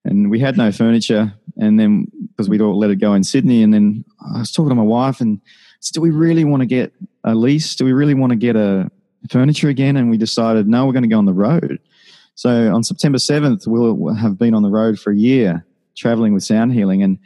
[0.06, 1.34] and we had no furniture.
[1.58, 4.06] And then because we'd all let it go in Sydney, and then
[4.36, 5.42] I was talking to my wife and
[5.80, 7.76] said, "Do we really want to get a lease?
[7.76, 8.90] Do we really want to get a
[9.30, 11.80] furniture again?" And we decided, no, we're going to go on the road.
[12.36, 16.44] So on September 7th, we'll have been on the road for a year traveling with
[16.44, 17.04] sound healing.
[17.04, 17.20] And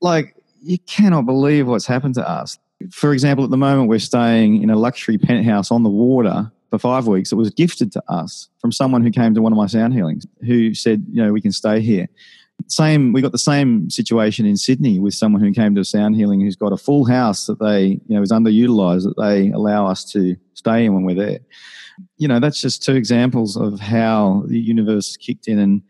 [0.00, 2.58] like, you cannot believe what's happened to us.
[2.90, 6.78] For example, at the moment, we're staying in a luxury penthouse on the water for
[6.78, 7.32] five weeks.
[7.32, 10.26] It was gifted to us from someone who came to one of my sound healings
[10.46, 12.08] who said, you know, we can stay here.
[12.68, 16.14] Same, we got the same situation in Sydney with someone who came to a sound
[16.16, 19.86] healing who's got a full house that they, you know, is underutilized that they allow
[19.86, 21.40] us to stay in when we're there
[22.16, 25.58] you know, that's just two examples of how the universe kicked in.
[25.58, 25.82] And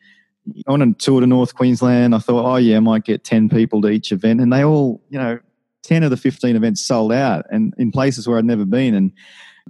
[0.66, 2.14] on tour to North Queensland.
[2.14, 4.40] I thought, oh, yeah, I might get 10 people to each event.
[4.40, 5.38] And they all, you know,
[5.84, 8.94] 10 of the 15 events sold out and in places where I'd never been.
[8.94, 9.12] And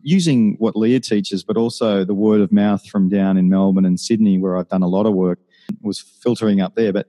[0.03, 3.99] using what Leah teaches, but also the word of mouth from down in Melbourne and
[3.99, 5.39] Sydney, where I've done a lot of work,
[5.83, 6.93] was filtering up there.
[6.93, 7.09] But,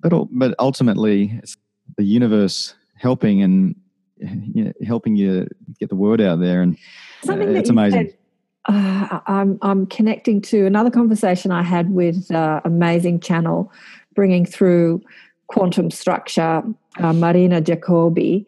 [0.00, 1.56] but, but ultimately, it's
[1.96, 3.76] the universe helping and
[4.18, 5.46] you know, helping you
[5.78, 6.62] get the word out there.
[6.62, 6.76] And
[7.22, 8.08] something uh, it's amazing.
[8.08, 8.18] said,
[8.66, 13.70] uh, I'm I'm connecting to another conversation I had with uh, amazing channel,
[14.14, 15.02] bringing through
[15.48, 16.62] quantum structure,
[16.98, 18.46] uh, Marina Jacobi.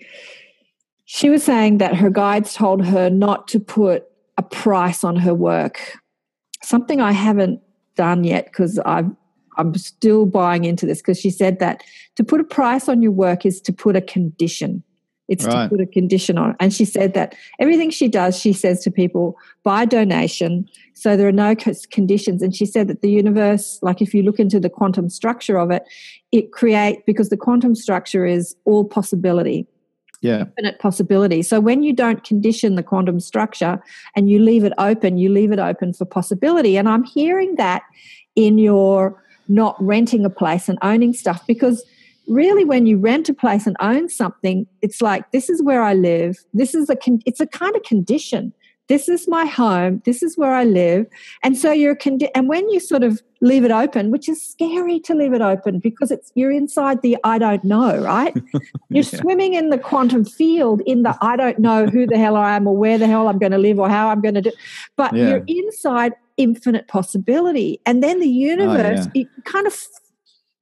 [1.07, 5.35] She was saying that her guides told her not to put a price on her
[5.35, 5.99] work.
[6.63, 7.61] Something I haven't
[7.95, 9.11] done yet because I've
[9.59, 11.83] I'm still buying into this because she said that
[12.17, 14.83] to put a price on your work is to put a condition.
[15.29, 15.65] It's Right.
[15.65, 16.51] to put a condition on.
[16.51, 16.57] it.
[16.61, 20.69] And she said that everything she does, she says to people, by donation.
[20.93, 21.55] So there are no
[21.91, 22.43] conditions.
[22.43, 25.71] And she said that the universe, like if you look into the quantum structure of
[25.71, 25.85] it,
[26.33, 29.67] it creates, because the quantum structure is all possibility
[30.27, 30.41] Yeah.
[30.41, 31.43] infinite possibility.
[31.43, 33.83] So when you don't condition the quantum structure
[34.15, 36.77] and you leave it open, you leave it open for possibility.
[36.77, 37.83] And I'm hearing that
[38.35, 41.85] in your not renting a place and owning stuff because
[42.29, 45.95] really when you rent a place and own something it's like this is where i
[45.95, 48.53] live this is a con- it's a kind of condition
[48.89, 51.07] this is my home this is where i live
[51.43, 54.99] and so you're condi- and when you sort of leave it open which is scary
[55.01, 58.35] to leave it open because it's you're inside the i don't know right
[58.91, 59.21] you're Yeah.
[59.21, 62.67] swimming in the quantum field in the I don't know who the hell I am
[62.67, 64.53] or where the hell I'm going to live or how I'm going to do.
[64.97, 65.29] But Yeah.
[65.29, 67.81] you're inside infinite possibility.
[67.85, 69.77] And then the oh, universe, you kind of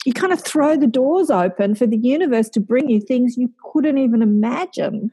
[0.06, 3.50] you kind of throw the doors open for the universe to bring you things you
[3.72, 5.10] couldn't even imagine.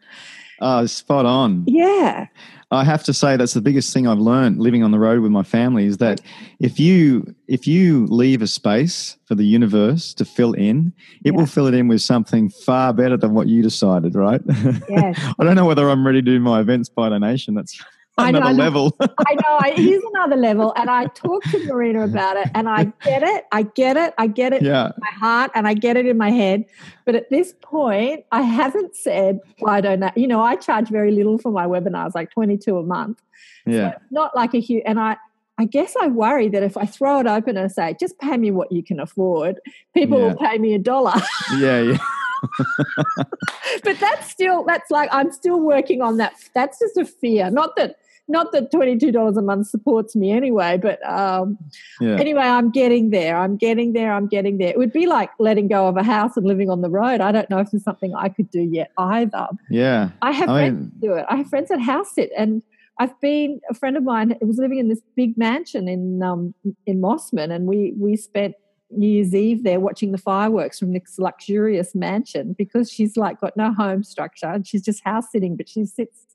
[0.62, 1.63] Oh, spot on.
[1.67, 2.28] Yeah.
[2.73, 5.31] I have to say that's the biggest thing I've learned living on the road with
[5.31, 6.21] my family is that
[6.60, 10.93] if you if you leave a space for the universe to fill in,
[11.25, 11.38] it Yeah.
[11.38, 14.41] will fill it in with something far better than what you decided, right?
[14.89, 15.19] Yes.
[15.39, 17.55] I don't know whether I'm ready to do my events by donation.
[17.55, 17.77] That's
[18.17, 18.58] another I know.
[18.63, 18.95] level.
[19.00, 22.86] I know I- is another level, and I talked to Marina about it, and I
[23.04, 24.88] get it, I get it, I get it yeah.
[24.88, 26.65] in my heart, and I get it in my head.
[27.06, 30.12] But at this point, I haven't said well, I don't know.
[30.15, 33.21] You know, I charge very little for my webinars, like twenty two a month.
[33.65, 33.95] Yeah.
[34.10, 35.17] Not like a huge, and I.
[35.58, 38.50] I guess I worry that if I throw it open and say, just pay me
[38.50, 39.60] what you can afford,
[39.93, 40.28] people Yeah.
[40.30, 41.13] will pay me a dollar.
[41.60, 41.82] Yeah.
[41.82, 41.97] Yeah.
[43.84, 46.34] but that's still, that's like, I'm still working on that.
[46.56, 47.52] That's just a fear.
[47.52, 47.97] Not that,
[48.32, 51.58] not that $22 a month supports me anyway, but um,
[52.00, 52.15] Yeah.
[52.20, 53.38] anyway, I'm getting there.
[53.38, 54.13] I'm getting there.
[54.13, 54.70] I'm getting there.
[54.70, 57.22] It would be like letting go of a house and living on the road.
[57.22, 59.48] I don't know if there's something I could do yet either.
[59.70, 60.10] Yeah.
[60.22, 61.26] I have I friends mean- that do it.
[61.30, 62.63] I have friends that house sit, and
[63.00, 66.54] I've been a friend of mine was living in this big mansion in um,
[66.86, 68.54] in Mossman, and we we spent
[68.91, 73.56] New Year's Eve there watching the fireworks from this luxurious mansion because she's like got
[73.56, 76.26] no home structure and she's just house sitting, but she sits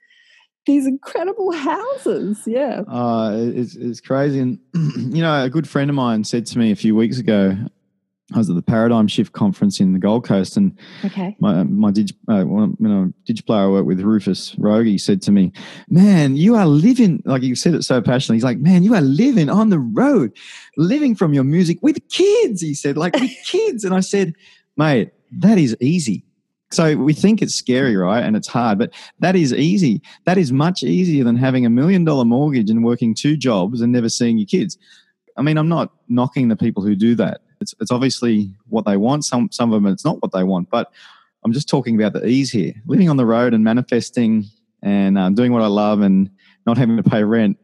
[0.66, 2.42] these incredible houses.
[2.46, 2.82] Yeah.
[2.88, 4.40] Uh, it's, it's crazy.
[4.40, 7.56] And, you know, a good friend of mine said to me a few weeks ago,
[8.34, 11.36] I was at the Paradigm Shift conference in the Gold Coast, and Okay.
[11.38, 15.52] my my dig, uh, you know, DigiPlayer I work with Rufus Rogie said to me,
[15.88, 18.38] "Man, you are living like you said it so passionately.
[18.38, 20.36] He's like, man, you are living on the road,
[20.76, 24.34] living from your music with kids." He said, like with kids, and I said,
[24.76, 26.24] "Mate, that is easy."
[26.72, 28.24] So we think it's scary, right?
[28.24, 30.02] And it's hard, but that is easy.
[30.24, 33.92] That is much easier than having a million dollar mortgage and working two jobs and
[33.92, 34.76] never seeing your kids.
[35.36, 37.42] I mean, I'm not knocking the people who do that.
[37.60, 39.24] It's, it's obviously what they want.
[39.24, 40.70] Some some of them it's not what they want.
[40.70, 40.92] But
[41.44, 42.74] I'm just talking about the ease here.
[42.86, 44.44] Living on the road and manifesting
[44.82, 46.30] and um, doing what I love and
[46.66, 47.58] not having to pay rent.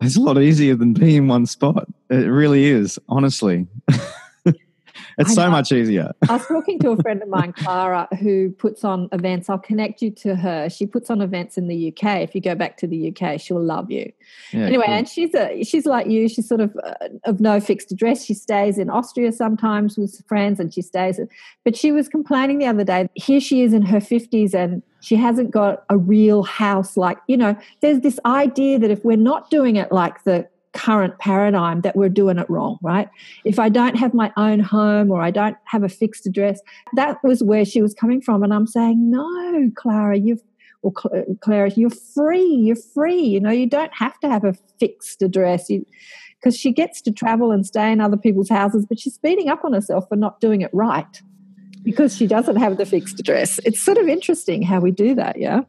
[0.00, 1.86] It's a lot easier than being in one spot.
[2.08, 3.66] It really is, honestly.
[5.18, 6.12] it's so much easier.
[6.28, 9.48] I was talking to a friend of mine, Clara, who puts on events.
[9.48, 10.68] I'll connect you to her.
[10.68, 12.20] She puts on events in the UK.
[12.20, 14.12] If you go back to the UK, she'll love you.
[14.52, 14.94] Yeah, anyway, cool.
[14.94, 16.28] and she's a she's like you.
[16.28, 18.24] She's sort of uh, of no fixed address.
[18.24, 21.20] She stays in Austria sometimes with friends, and she stays.
[21.64, 23.08] But she was complaining the other day.
[23.14, 26.96] Here she is in her fifties, and she hasn't got a real house.
[26.96, 31.18] Like you know, there's this idea that if we're not doing it like the current
[31.18, 33.08] paradigm, that we're doing it wrong, right?
[33.44, 36.60] If I don't have my own home or I don't have a fixed address,
[36.94, 38.42] that was where she was coming from.
[38.42, 40.42] And I'm saying, no, Clara, you've
[40.82, 42.46] or uh, Clara, you're free.
[42.46, 43.20] You're free.
[43.20, 45.70] You know, you don't have to have a fixed address.
[46.40, 49.64] Because she gets to travel and stay in other people's houses, but she's beating up
[49.64, 51.20] on herself for not doing it right
[51.82, 53.60] because she doesn't have the fixed address.
[53.64, 55.38] It's sort of interesting how we do that.
[55.38, 55.60] Yeah.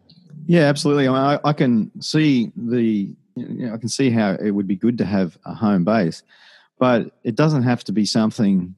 [0.46, 1.08] Yeah, absolutely.
[1.08, 4.68] I, mean, I, I can see the, you know, I can see how it would
[4.68, 6.24] be good to have a home base,
[6.80, 8.76] but it doesn't have to be something.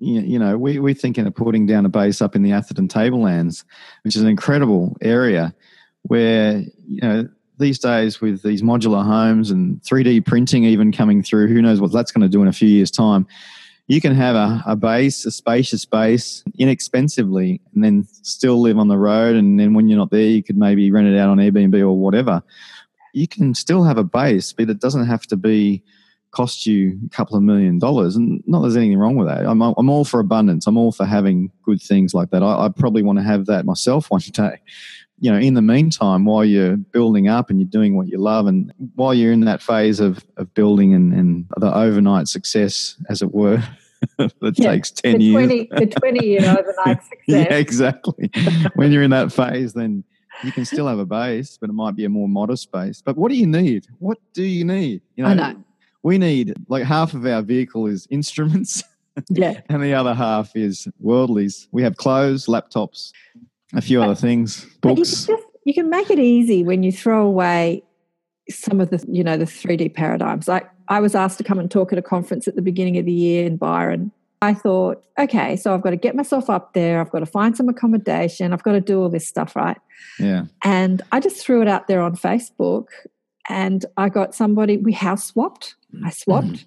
[0.00, 3.64] You know, we we're thinking of putting down a base up in the Atherton Tablelands,
[4.04, 5.54] which is an incredible area
[6.02, 11.48] where you know these days with these modular homes and 3D printing even coming through,
[11.48, 13.26] who knows what that's going to do in a few years' time.
[13.88, 18.88] You can have a, a base, a spacious base, inexpensively, and then still live on
[18.88, 19.34] the road.
[19.34, 21.92] And then when you're not there, you could maybe rent it out on Airbnb or
[21.94, 22.42] whatever.
[23.18, 25.82] You can still have a base, but it doesn't have to be
[26.30, 28.14] cost you a couple of million dollars.
[28.16, 29.46] And not there's anything wrong with that.
[29.46, 30.66] I'm, I'm all for abundance.
[30.66, 32.42] I'm all for having good things like that.
[32.42, 34.60] I, I probably want to have that myself one day.
[35.20, 38.46] You know, in the meantime, while you're building up and you're doing what you love,
[38.46, 43.20] and while you're in that phase of, of building and, and the overnight success, as
[43.20, 43.60] it were,
[44.18, 45.46] that Yeah, takes 10 the years.
[45.48, 47.18] 20, the 20 year overnight success.
[47.26, 48.30] yeah, exactly.
[48.76, 50.04] when you're in that phase, then
[50.44, 53.02] you can still have a base, but it might be a more modest base.
[53.02, 53.86] But what do you need?
[53.98, 55.02] What do you need?
[55.16, 55.56] You I know.
[56.02, 58.82] We need like half of our vehicle is instruments,
[59.30, 59.60] Yeah.
[59.68, 61.66] and the other half is worldlies.
[61.72, 63.12] We have clothes, laptops,
[63.74, 65.30] a few other things, But you can, just,
[65.64, 67.82] you can make it easy when you throw away
[68.48, 70.48] some of the, you know, the 3D paradigms.
[70.48, 73.04] Like I was asked to come and talk at a conference at the beginning of
[73.04, 74.12] the year in Byron.
[74.40, 77.00] I thought, okay, so I've got to get myself up there.
[77.00, 78.52] I've got to find some accommodation.
[78.52, 79.78] I've got to do all this stuff, right?
[80.20, 82.86] Yeah, And I just threw it out there on Facebook
[83.48, 85.74] and I got somebody, we house swapped.
[86.04, 86.46] I swapped.
[86.46, 86.64] Mm-hmm.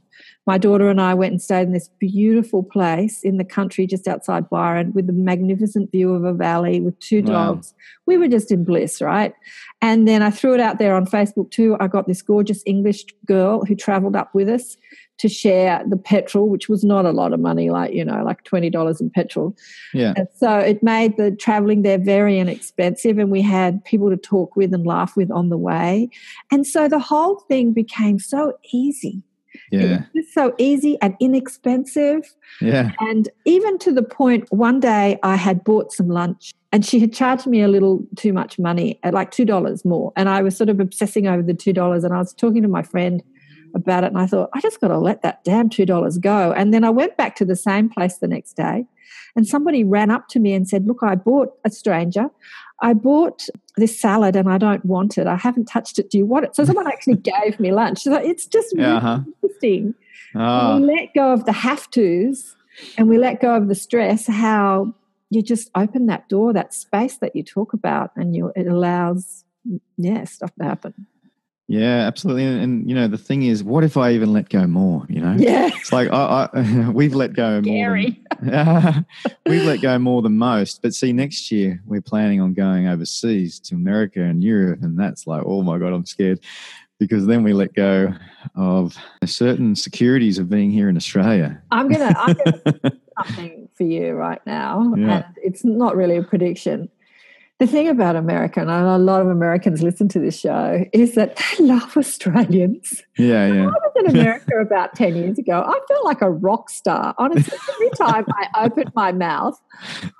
[0.47, 4.07] My daughter and I went and stayed in this beautiful place in the country just
[4.07, 7.53] outside Byron with a magnificent view of a valley with two Wow.
[7.53, 7.73] dogs.
[8.07, 9.34] We were just in bliss, right?
[9.81, 11.77] And then I threw it out there on Facebook too.
[11.79, 14.75] I got this gorgeous English girl who traveled up with us
[15.17, 18.43] to share the petrol, which was not a lot of money, like, you know, like
[18.43, 19.56] $20 in petrol.
[19.93, 24.17] yeah, And so it made the traveling there very inexpensive, and we had people to
[24.17, 26.10] talk with and laugh with on the way.
[26.52, 29.21] And so the whole thing became so easy.
[29.71, 32.34] It was yeah, so easy and inexpensive.
[32.60, 32.91] yeah.
[33.00, 37.13] And even to the point, one day I had bought some lunch and she had
[37.13, 40.13] charged me a little too much money, at like $2 more.
[40.15, 42.04] And I was sort of obsessing over the $2.
[42.04, 43.21] And I was talking to my friend
[43.75, 44.07] about it.
[44.07, 46.51] And I thought, I just got to let that damn $2 go.
[46.53, 48.86] And then I went back to the same place the next day.
[49.36, 52.27] And somebody ran up to me and said, Look, I bought a stranger.
[52.81, 55.27] I bought this salad and I don't want it.
[55.27, 56.10] I haven't touched it.
[56.10, 56.55] Do you want it?
[56.55, 58.01] So someone actually gave me lunch.
[58.01, 59.19] So it's just Yeah, really uh-huh.
[59.43, 59.95] interesting
[60.36, 62.55] Ah, we let go of the have tos
[62.97, 64.93] and we let go of the stress how
[65.29, 69.43] you just open that door that space that you talk about and you it allows
[69.97, 70.93] yeah stuff to happen
[71.71, 72.43] yeah, absolutely.
[72.43, 75.05] And, and you know, the thing is, what if I even let go more?
[75.07, 77.63] You know, yeah it's like I, I, we've let go more.
[77.63, 78.21] Scary.
[78.41, 79.05] Than,
[79.45, 80.81] we've let go more than most.
[80.81, 85.25] But see, next year we're planning on going overseas to America and Europe, and that's
[85.27, 86.41] like, oh my god, I'm scared
[86.99, 88.13] because then we let go
[88.55, 91.60] of certain securities of being here in Australia.
[91.71, 92.91] i'm gonna i'm gonna
[93.25, 95.15] something for you right now Yeah.
[95.15, 96.89] and it's not really a prediction
[97.62, 101.36] the thing about America, and a lot of Americans listen to this show, is that
[101.36, 103.04] they love Australians.
[103.19, 105.63] Yeah, yeah, I was in America about 10 years ago.
[105.63, 107.13] I felt like a rock star.
[107.19, 109.62] Honestly, every time I opened my mouth,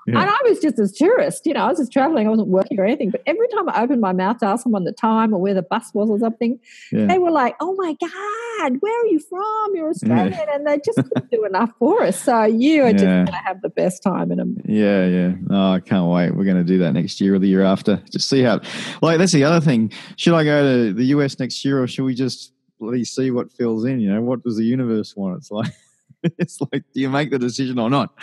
[0.06, 0.22] Yeah.
[0.22, 2.80] and I was just as tourist, you know, I was just traveling, I wasn't working
[2.80, 3.10] or anything.
[3.10, 5.64] But every time I opened my mouth to ask someone the time or where the
[5.64, 6.60] bus was or something,
[6.92, 7.08] yeah.
[7.08, 9.76] they were like, oh my God, where are you from?
[9.76, 10.46] You're Australian.
[10.54, 12.22] And they just couldn't do enough for us.
[12.22, 14.58] So you are just going to have the best time in them.
[14.66, 15.32] Yeah, yeah.
[15.50, 16.36] Oh, I can't wait.
[16.36, 17.98] We're going to do that next year or the year after.
[18.12, 18.62] Just see how.
[19.02, 19.92] Like that's the other thing.
[20.18, 23.52] Should I go to the US next year, or should we just bloody see what
[23.52, 24.00] fills in?
[24.00, 25.38] You know, what does the universe want?
[25.38, 25.72] It's like,
[26.24, 28.14] it's like, do you make the decision or not?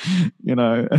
[0.43, 0.89] You know.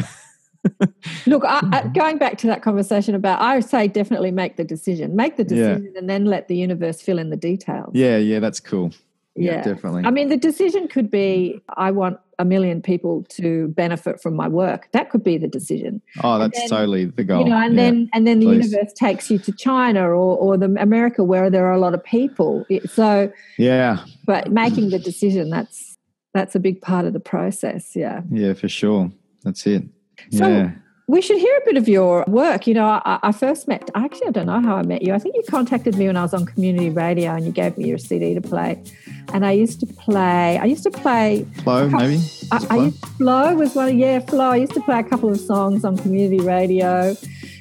[1.26, 5.16] Look, I, I, going back to that conversation about, I say definitely make the decision.
[5.16, 5.76] Make the Yeah.
[5.76, 7.92] decision and then let the universe fill in the details.
[7.94, 8.40] yeah, yeah.
[8.40, 8.92] That's cool.
[9.36, 9.62] Yeah, Yeah.
[9.62, 10.04] definitely.
[10.06, 14.48] I mean, the decision could be I want a million people to benefit from my
[14.48, 14.90] work.
[14.94, 16.02] That could be the decision.
[16.24, 17.44] oh, that's then, totally the goal.
[17.44, 17.84] you know, and yeah.
[17.84, 18.72] then and then the please.
[18.72, 22.04] universe takes you to China or or the America where there are a lot of
[22.04, 22.66] people.
[22.86, 25.98] So, yeah, but making the decision that's
[26.34, 27.96] that's a big part of the process.
[27.96, 28.22] Yeah.
[28.32, 29.12] yeah, for sure.
[29.44, 29.84] That's it.
[30.32, 30.72] So- yeah.
[31.10, 32.68] We should hear a bit of your work.
[32.68, 35.12] You know, I, I first met, actually, I don't know how I met you.
[35.12, 37.88] I think you contacted me when I was on community radio and you gave me
[37.88, 38.80] your CD to play.
[39.34, 42.14] And I used to play, I used to play, Flow, maybe.
[42.14, 42.84] Is I, it I Flow?
[42.86, 44.52] used, Flow was one of, yeah, Flow.
[44.52, 47.16] I used to play a couple of songs on community radio.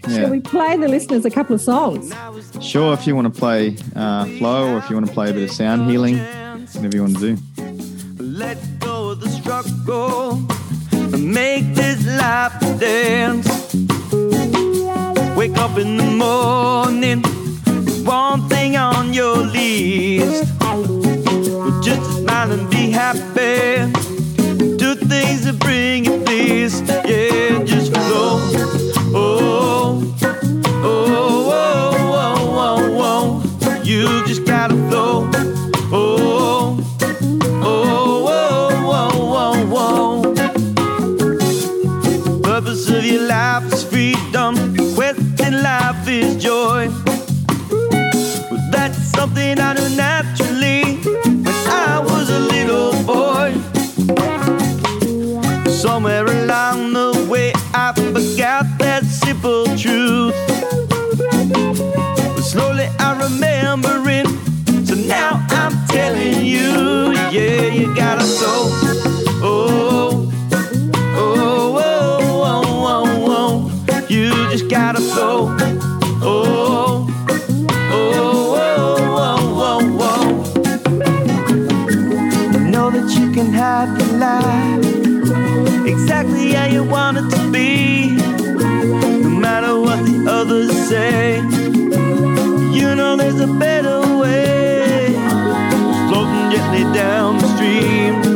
[0.06, 0.14] Yeah.
[0.14, 2.12] Shall we play the listeners a couple of songs?
[2.60, 5.32] Sure, if you want to play uh, flow or if you want to play a
[5.32, 8.22] bit of sound healing, whatever you want to do.
[8.22, 10.57] Let go of the struggle and
[11.28, 13.46] make this life dance.
[15.36, 17.22] Wake up in the morning,
[18.04, 20.44] one thing on your list.
[21.82, 23.92] Just smile and be happy.
[24.76, 26.80] Do things that bring you peace.
[27.04, 28.77] Yeah, just flow.
[46.18, 46.88] is joy.
[48.72, 50.82] That's something I do naturally
[51.22, 53.52] when I was a little boy.
[55.70, 60.34] Somewhere along the way, I forgot that simple truth.
[62.34, 64.26] But slowly I remember it,
[64.86, 68.66] so now I'm telling you, yeah, you got a soul.
[69.40, 70.30] Oh.
[70.52, 75.57] oh, oh, oh, oh, oh, oh, you just gotta flow.
[93.58, 95.14] Better way
[96.08, 98.27] floating gently down the stream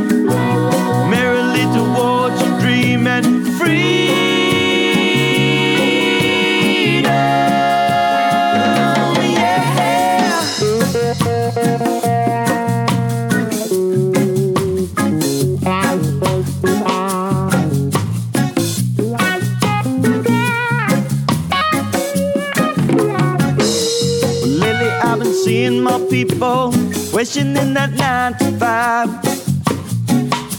[27.33, 29.09] questioning that nine to five,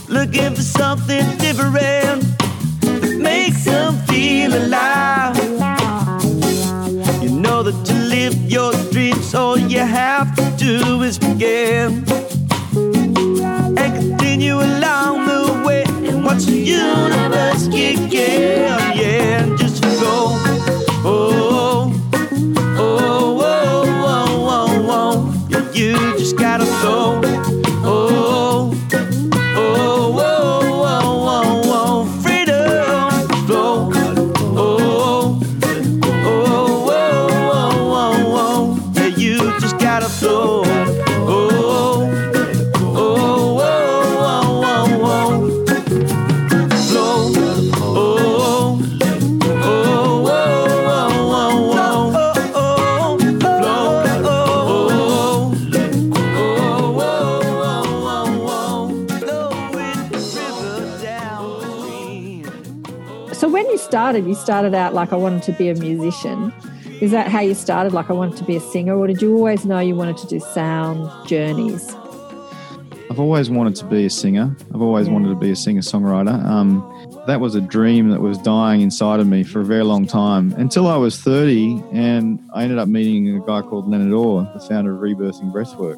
[0.08, 2.24] looking for something different
[2.80, 5.36] that makes them feel alive.
[7.22, 12.04] You know that to live your dreams, all you have to do is begin
[13.78, 18.98] and continue along the way and watch the universe kick in.
[18.98, 20.53] Yeah, just go.
[64.04, 66.52] Started, you started out like I wanted to be a musician.
[67.00, 67.94] Is that how you started?
[67.94, 70.26] Like I wanted to be a singer, or did you always know you wanted to
[70.26, 71.94] do sound journeys?
[73.10, 74.54] I've always wanted to be a singer.
[74.74, 76.38] I've always wanted to be a singer songwriter.
[76.44, 76.84] Um,
[77.26, 80.52] that was a dream that was dying inside of me for a very long time
[80.58, 84.60] until I was 30, and I ended up meeting a guy called Leonard Orr, the
[84.60, 85.96] founder of Rebirthing Breathwork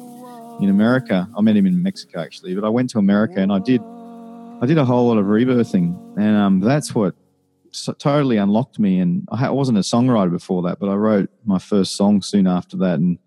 [0.63, 1.27] in America.
[1.37, 3.81] I met him in Mexico actually, but I went to America and I did,
[4.61, 7.13] I did a whole lot of rebirthing, and um, that's what
[7.71, 8.99] so totally unlocked me.
[8.99, 12.77] And I, wasn't a songwriter before that, but I wrote my first song soon after
[12.77, 13.17] that, and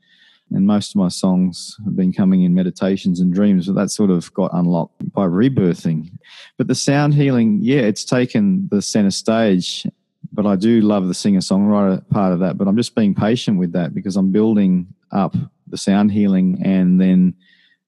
[0.53, 3.67] and most of my songs have been coming in meditations and dreams.
[3.67, 6.11] But that sort of got unlocked by rebirthing.
[6.59, 9.87] But the sound healing, yeah, it's taken the center stage.
[10.33, 12.59] But I do love the singer songwriter part of that.
[12.59, 15.37] But I'm just being patient with that because I'm building up
[15.69, 17.35] the sound healing and then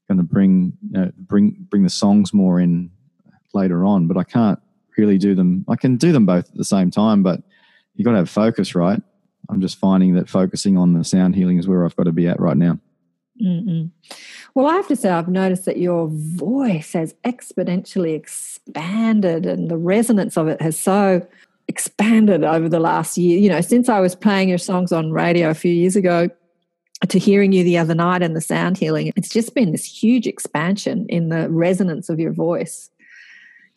[0.09, 2.91] going to bring you know, bring bring the songs more in
[3.55, 4.07] later on.
[4.07, 4.61] But I can't
[4.97, 5.65] really do them.
[5.69, 7.43] I can do them both at the same time, but
[7.95, 9.01] you've got to have focus, right?
[9.49, 12.29] I'm just finding that focusing on the sound healing is where I've got to be
[12.29, 12.79] at right now.
[13.43, 13.91] Mm-mm.
[14.55, 19.77] Well, I have to say, I've noticed that your voice has exponentially expanded, and the
[19.77, 21.27] resonance of it has so
[21.69, 23.39] expanded over the last year.
[23.39, 26.29] You know, since I was playing your songs on radio a few years ago
[27.09, 30.27] to hearing you the other night and the sound healing, it's just been this huge
[30.27, 32.91] expansion in the resonance of your voice.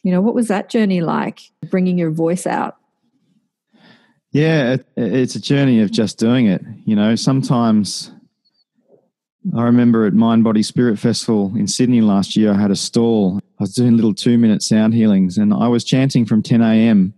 [0.05, 1.41] You know, what was that journey like,
[1.71, 2.77] bringing your voice out?
[4.31, 6.61] Yeah, it, it's a journey of just doing it.
[6.85, 8.11] You know, sometimes
[9.57, 13.39] I remember at Mind Body Spirit Festival in Sydney last year, I had a stall.
[13.59, 17.15] I was doing little two minute sound healings and I was chanting from 10 a.m.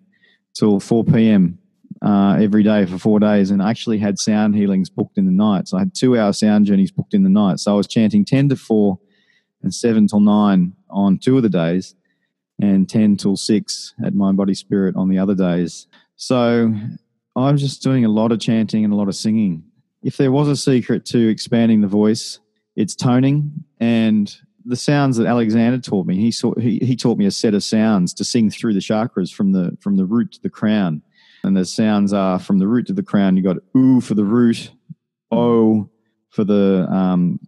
[0.53, 1.59] till 4 p.m.
[2.01, 5.31] Uh, every day for four days and I actually had sound healings booked in the
[5.33, 5.67] night.
[5.67, 7.59] So I had two hour sound journeys booked in the night.
[7.59, 8.97] So I was chanting 10 to 4
[9.61, 11.93] and 7 till 9 on two of the days
[12.61, 15.87] and 10 till 6 at Mind Body Spirit on the other days.
[16.15, 16.73] So
[17.35, 19.63] I'm just doing a lot of chanting and a lot of singing.
[20.03, 22.39] If there was a secret to expanding the voice,
[22.75, 24.35] it's toning and
[24.65, 26.17] the sounds that Alexander taught me.
[26.17, 29.33] He, saw, he he taught me a set of sounds to sing through the chakras
[29.33, 31.01] from the from the root to the crown.
[31.43, 33.37] And the sounds are from the root to the crown.
[33.37, 34.71] You got ooh for the root,
[35.31, 35.89] o
[36.29, 37.39] for the um,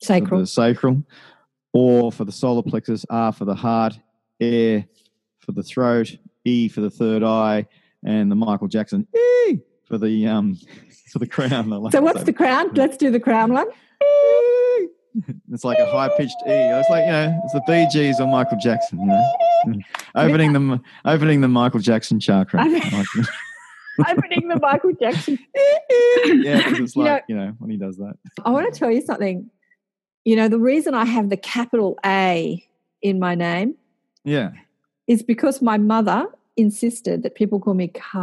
[0.00, 0.40] for Sacral.
[0.40, 1.02] the sacral,
[1.72, 3.98] or for the solar plexus, R for the heart,
[4.40, 4.84] air
[5.38, 7.66] for the throat, E for the third eye,
[8.04, 10.56] and the Michael Jackson E for the um
[11.12, 11.68] for the crown.
[11.70, 12.24] Like So, what's say.
[12.26, 12.70] the crown?
[12.74, 13.66] Let's do the crown one.
[15.50, 16.50] It's like a high pitched E.
[16.50, 19.00] It's like you know, it's the Bee Gees or Michael Jackson.
[19.00, 19.32] You know,
[20.14, 22.64] opening the opening the Michael Jackson chakra.
[22.68, 23.06] Like-
[24.16, 25.36] Opening the Michael Jackson.
[25.56, 28.14] yeah, it's You know- like you know when he does that.
[28.44, 29.50] I want to tell you something.
[30.24, 32.64] You know, the reason I have the capital A
[33.02, 33.74] in my name
[34.28, 34.50] Yeah,
[35.06, 36.26] It's because my mother
[36.56, 38.18] insisted that people call me Karen.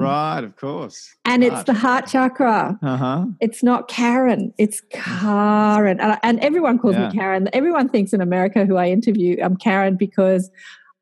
[0.00, 1.14] Right, of course.
[1.24, 2.78] And it's the heart chakra.
[2.82, 3.26] Uh huh.
[3.40, 4.52] It's not Karen.
[4.58, 6.00] It's Karen.
[6.00, 7.08] And, and everyone calls Yeah.
[7.08, 7.48] me Karen.
[7.52, 10.50] Everyone thinks in America who I interview, I'm Karen because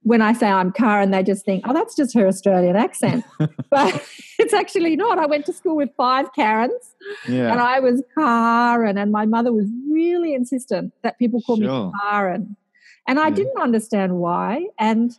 [0.03, 3.25] when I say I'm Karen, they just think, oh, that's just her Australian accent.
[3.71, 4.05] but
[4.39, 5.19] it's actually not.
[5.19, 6.95] I went to school with five Karens
[7.29, 7.51] Yeah.
[7.53, 8.99] and I was Karen.
[8.99, 11.87] And my mother was really insistent that people call Sure.
[11.87, 12.57] me Karen.
[13.07, 13.35] And I Yeah.
[13.37, 14.67] didn't understand why.
[14.79, 15.17] And,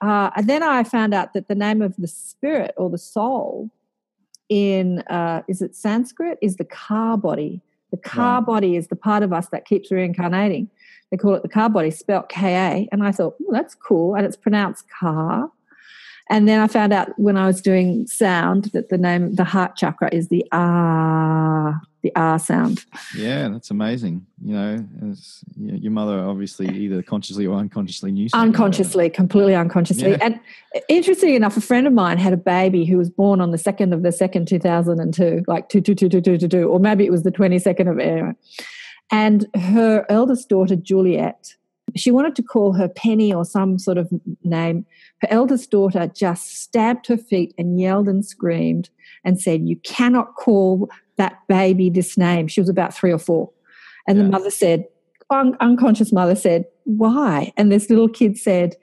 [0.00, 3.70] uh, and then I found out that the name of the spirit or the soul
[4.48, 7.62] in, uh, is it Sanskrit, is the car body.
[7.90, 8.46] The car Right.
[8.46, 10.68] body is the part of us that keeps reincarnating.
[11.10, 12.88] They call it the car body, spelt K A.
[12.92, 14.14] And I thought, oh, that's cool.
[14.14, 15.50] And it's pronounced car.
[16.30, 19.74] And then I found out when I was doing sound that the name, the heart
[19.74, 22.84] chakra, is the ah, the ah sound.
[23.16, 24.24] Yeah, that's amazing.
[24.40, 24.86] You know,
[25.56, 28.54] your mother obviously either consciously or unconsciously knew something about.
[28.54, 30.12] Unconsciously, completely unconsciously.
[30.12, 30.18] Yeah.
[30.22, 30.40] And
[30.88, 33.92] interesting enough, a friend of mine had a baby who was born on the second
[33.92, 36.68] of the second, two thousand and two, like two two two two two two two,
[36.68, 38.32] or maybe it was the twenty second of anyway.
[39.10, 41.56] And her eldest daughter Juliet,
[41.96, 44.08] she wanted to call her Penny or some sort of
[44.44, 44.84] name.
[45.22, 48.90] Her eldest daughter just stabbed her feet and yelled and screamed
[49.24, 53.50] and said, "You cannot call that baby this name." She was about three or four,
[54.06, 54.24] and Yeah.
[54.24, 54.86] the mother said,
[55.30, 58.76] un- unconscious mother said, "Why?" And this little kid said,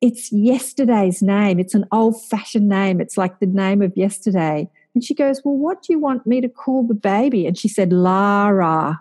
[0.00, 1.58] "It's yesterday's name.
[1.60, 3.00] It's an old-fashioned name.
[3.00, 6.40] It's like the name of yesterday." And she goes, "Well, what do you want me
[6.40, 9.00] to call the baby?" And she said, "Lara."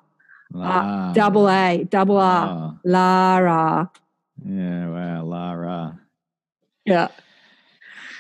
[0.54, 1.10] La.
[1.10, 3.92] Uh, double A, double R, Lara.
[4.46, 6.00] Yeah, wow, Lara.
[6.86, 7.08] Yeah,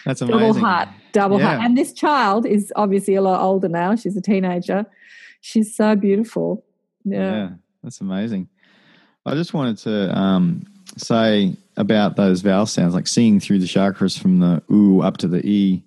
[0.06, 0.40] That's amazing.
[0.40, 1.62] double heart, double heart.
[1.62, 3.96] And this child is obviously a lot older now.
[3.96, 4.86] She's a teenager.
[5.42, 6.66] She's so beautiful.
[7.04, 7.20] Yeah.
[7.32, 7.50] Yeah.
[7.84, 8.48] that's amazing.
[9.26, 10.64] I just wanted to um,
[10.98, 15.28] say about those vowel sounds, like seeing through the chakras from the ooh up to
[15.28, 15.84] the e.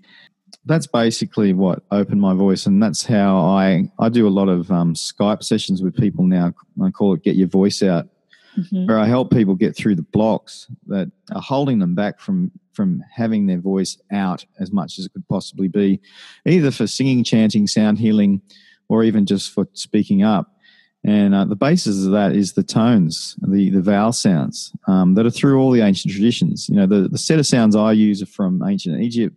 [0.66, 4.70] That's basically what opened my voice, and that's how I I do a lot of
[4.70, 6.52] um, Skype sessions with people now.
[6.82, 8.08] I call it "Get Your Voice Out,"
[8.58, 8.86] Mhm.
[8.88, 13.02] where I help people get through the blocks that are holding them back from from
[13.14, 15.98] having their voice out as much as it could possibly be,
[16.44, 18.42] either for singing, chanting, sound healing,
[18.88, 20.52] or even just for speaking up.
[21.04, 25.26] And uh, the basis of that is the tones, the the vowel sounds um, that
[25.26, 26.68] are through all the ancient traditions.
[26.68, 29.36] You know, the the set of sounds I use are from ancient Egypt,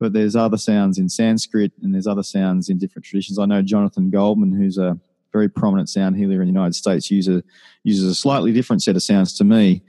[0.00, 3.38] but there's other sounds in Sanskrit and there's other sounds in different traditions.
[3.38, 4.98] I know Jonathan Goldman, who's a
[5.32, 7.42] very prominent sound healer in the United States, uses
[7.84, 9.82] uses a slightly different set of sounds to me,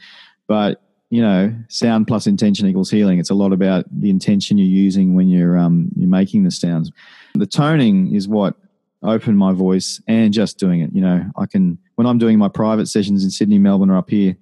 [0.47, 3.19] but you know, sound plus intention equals healing.
[3.19, 6.91] It's a lot about the intention you're using when you're um, you're making the sounds.
[7.33, 8.55] The toning is what
[9.03, 10.91] opened my voice, and just doing it.
[10.93, 14.09] You know, I can when I'm doing my private sessions in Sydney, Melbourne, or up
[14.09, 14.37] here,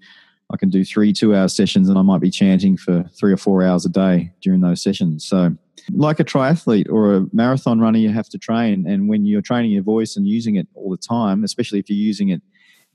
[0.51, 3.63] I can do three two-hour sessions, and I might be chanting for three or four
[3.63, 5.25] hours a day during those sessions.
[5.25, 5.55] So,
[5.91, 9.71] like a triathlete or a marathon runner, you have to train, and when you're training
[9.71, 12.41] your voice and using it all the time, especially if you're using it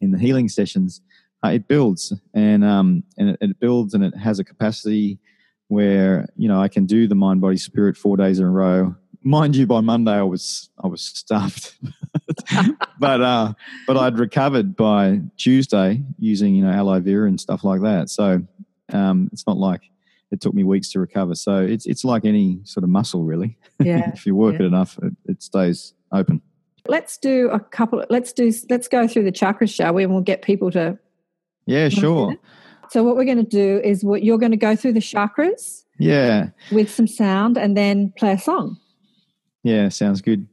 [0.01, 1.01] in the healing sessions,
[1.45, 5.19] uh, it builds and um, and it, it builds and it has a capacity
[5.69, 8.95] where you know I can do the mind body spirit four days in a row.
[9.23, 11.77] Mind you, by Monday I was I was stuffed,
[12.99, 13.53] but uh,
[13.87, 18.11] but I'd recovered by Tuesday using you know aloe vera and stuff like that.
[18.11, 18.43] So
[18.93, 19.83] um, it's not like
[20.31, 21.35] it took me weeks to recover.
[21.35, 23.57] So it's it's like any sort of muscle really.
[23.81, 24.13] Yeah.
[24.15, 24.63] if you work yeah.
[24.63, 26.41] it enough, it, it stays open.
[26.87, 28.05] Let's do a couple.
[28.09, 28.53] Let's do.
[28.71, 30.05] Let's go through the chakras, shall we?
[30.05, 30.97] And we'll get people to.
[31.67, 32.37] Yeah, sure.
[32.91, 35.83] So what we're going to do is what you're going to go through the chakras
[35.99, 38.79] Yeah, with some sound and then play a song.
[39.65, 40.47] Yeah, sounds good.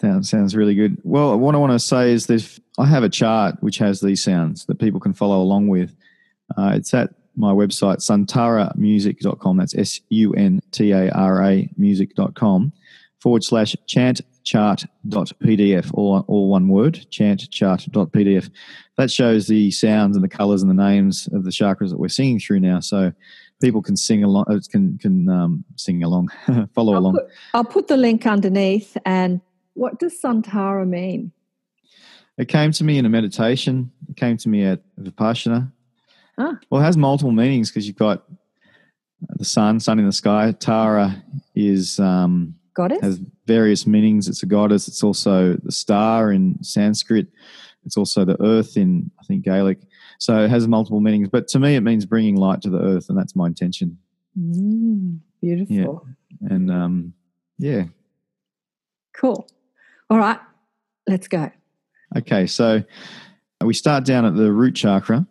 [0.00, 0.98] Sounds sounds really good.
[1.04, 4.22] Well, what I want to say is this: I have a chart which has these
[4.22, 5.94] sounds that people can follow along with.
[6.56, 9.56] Uh, it's at my website, suntaramusic.com.
[9.56, 12.72] That's S U N T A R A music.com
[13.20, 18.50] forward slash chant chart.pdf, all, all one word, chant chart.pdf.
[18.96, 22.08] That shows the sounds and the colors and the names of the chakras that we're
[22.08, 22.80] singing through now.
[22.80, 23.12] So
[23.60, 26.28] people can sing along, uh, can, can um, sing along,
[26.74, 27.14] follow I'll along.
[27.14, 28.96] put, I'll put the link underneath.
[29.04, 29.42] And
[29.78, 31.32] what does Suntara mean?
[32.36, 33.90] It came to me in a meditation.
[34.08, 35.70] It came to me at Vipassana.
[36.36, 36.58] Ah.
[36.70, 38.24] Well, it has multiple meanings because you've got
[39.36, 40.52] the sun, sun in the sky.
[40.52, 41.22] Tara
[41.54, 43.00] is um, Goddess?
[43.02, 44.28] has various meanings.
[44.28, 44.86] It's a goddess.
[44.86, 47.28] It's also the star in Sanskrit.
[47.84, 49.78] It's also the earth in I think Gaelic.
[50.18, 51.28] So it has multiple meanings.
[51.28, 53.98] But to me, it means bringing light to the earth, and that's my intention.
[54.38, 56.06] Mm, beautiful.
[56.48, 57.14] And um,
[57.58, 57.84] yeah,
[59.18, 59.48] Cool.
[60.10, 60.38] All right.
[61.06, 61.50] Let's go.
[62.16, 62.82] Okay, so
[63.62, 65.26] we start down at the root chakra,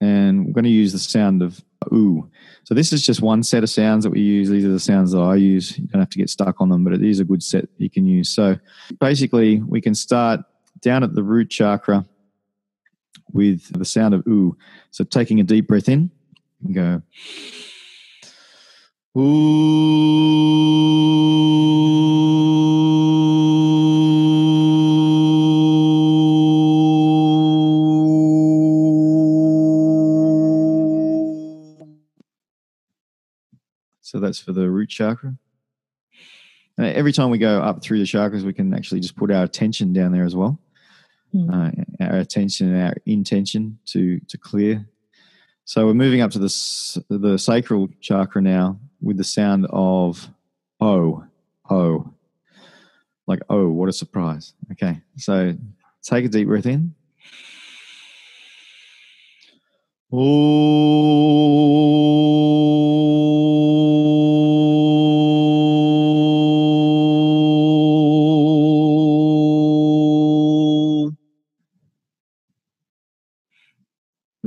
[0.00, 1.62] and we're going to use the sound of
[1.92, 2.28] ooh.
[2.64, 4.48] So this is just one set of sounds that we use.
[4.48, 5.78] These are the sounds that I use.
[5.78, 7.88] You don't have to get stuck on them, but it is a good set you
[7.88, 8.28] can use.
[8.28, 8.58] So
[9.00, 10.40] basically, we can start
[10.80, 12.04] down at the root chakra
[13.32, 14.56] with the sound of ooh.
[14.90, 16.10] So taking a deep breath in,
[16.64, 17.02] and go
[19.16, 20.58] ooh.
[34.08, 35.36] So that's for the root chakra.
[36.78, 39.44] Uh, every time we go up through the chakras, we can actually just put our
[39.44, 40.58] attention down there as well.
[41.34, 41.52] Mm.
[41.52, 44.88] Uh, our attention and our intention to to clear.
[45.66, 50.26] So we're moving up to the the sacral chakra now with the sound of
[50.80, 51.24] oh
[51.68, 52.10] oh,
[53.26, 54.54] like oh what a surprise.
[54.72, 55.54] Okay, so
[56.02, 56.94] take a deep breath in.
[60.10, 61.18] Oh.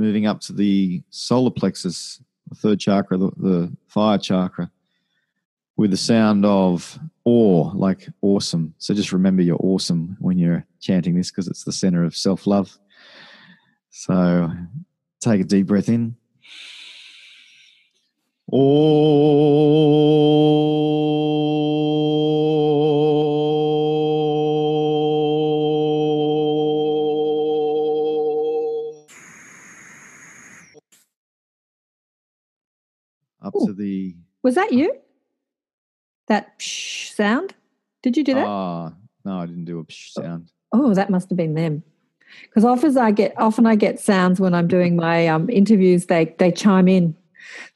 [0.02, 4.68] Moving up to the solar plexus, the third chakra, the, the fire chakra,
[5.76, 8.74] with the sound of awe, like awesome.
[8.78, 12.48] So just remember you're awesome when you're chanting this because it's the center of self
[12.48, 12.76] love.
[13.90, 14.50] So
[15.20, 16.16] take a deep breath in.
[18.52, 19.62] Oh.
[34.52, 34.94] Was that you?
[36.28, 37.54] That psh sound?
[38.02, 38.46] Did you do that?
[38.46, 38.92] ah
[39.24, 40.50] no, I didn't do a psh sound.
[40.74, 41.82] Oh, that must have been them.
[42.42, 46.04] Because often I get often I get sounds when I'm doing my um, interviews.
[46.06, 47.16] They they chime in.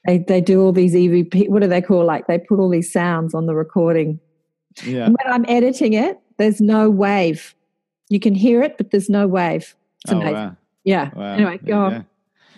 [0.07, 1.49] They they do all these EVP.
[1.49, 2.27] What do they call like?
[2.27, 4.21] They put all these sounds on the recording.
[4.85, 5.07] Yeah.
[5.07, 7.55] And when I'm editing it, there's no wave.
[8.11, 9.75] You can hear it, but there's no wave.
[10.05, 10.35] It's Oh amazing.
[10.35, 10.57] wow.
[10.85, 11.11] Yeah.
[11.15, 11.33] Wow.
[11.33, 12.07] Anyway, go you on.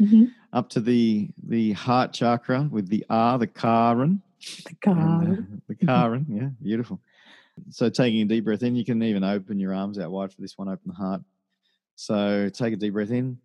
[0.01, 0.33] Mhm.
[0.53, 4.23] Up to the the heart chakra with the R, the Karan.
[4.65, 5.23] The and, car.
[5.23, 5.37] uh,
[5.69, 7.01] the Karan, yeah, beautiful.
[7.71, 10.41] So taking a deep breath in, you can even open your arms out wide for
[10.41, 11.23] this one, open the heart.
[11.97, 13.39] So take a deep breath in.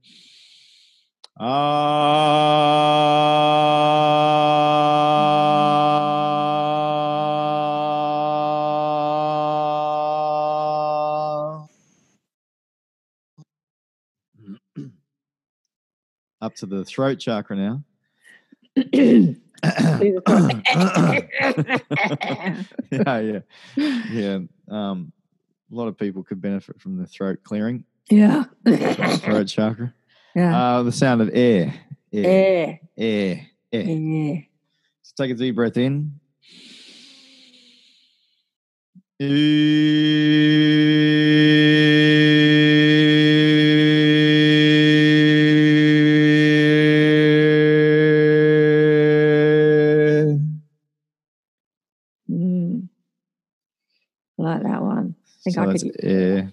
[1.39, 2.63] Ah.
[16.53, 17.83] Up to the throat chakra now.
[22.91, 23.39] Yeah, yeah,
[24.11, 24.39] yeah.
[24.69, 25.11] Um,
[25.71, 28.43] a lot of people could benefit from the throat clearing, yeah.
[28.65, 29.93] throat chakra.
[30.35, 30.55] yeah.
[30.77, 31.73] Uh, the sound of air,
[32.11, 32.79] air, Air.
[32.97, 33.83] air, air.
[33.83, 34.41] Yeah.
[35.01, 36.19] So take a deep breath in.
[39.21, 39.33] Mm.
[55.77, 56.51] Think So I that's could- air.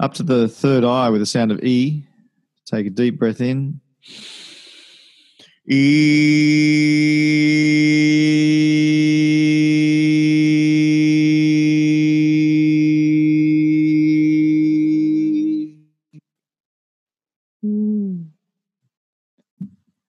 [0.00, 2.04] Up to the third eye with the sound of E.
[2.66, 3.80] Take a deep breath in.
[5.68, 6.82] E.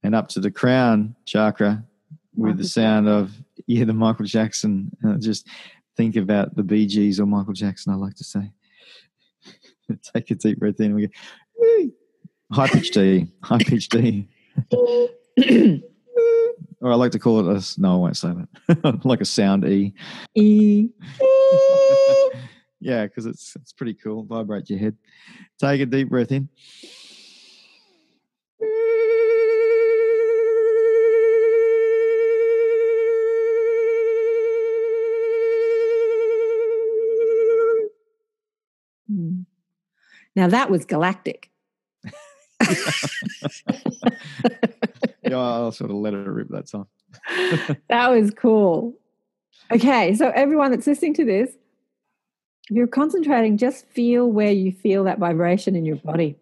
[0.04, 1.84] And up to the crown chakra
[2.36, 3.34] with Michael the sound of
[3.68, 4.92] yeah, the Michael Jackson.
[5.06, 5.48] Uh, just
[5.96, 7.94] think about the Bee Gees or Michael Jackson.
[7.94, 8.52] I like to say.
[10.14, 10.96] Take a deep breath in.
[10.96, 11.14] We go
[11.58, 11.94] "Woo."
[12.52, 14.30] high pitched D, high pitched D,
[16.82, 18.34] or I like to call it a, no, I won't say
[18.68, 19.02] that.
[19.06, 19.94] like a sound E.
[20.36, 20.90] E.
[22.80, 24.24] yeah, because it's it's pretty cool.
[24.24, 24.98] Vibrate your head.
[25.60, 26.50] Take a deep breath in.
[40.36, 41.50] Now that was galactic.
[45.24, 46.88] Yeah, I'll sort of let it rip that song.
[47.90, 48.94] that was cool.
[49.72, 51.50] Okay, so everyone that's listening to this,
[52.70, 56.36] if you're concentrating, just feel where you feel that vibration in your body.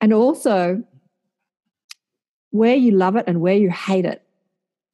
[0.00, 0.82] And also
[2.50, 4.22] where you love it and where you hate it.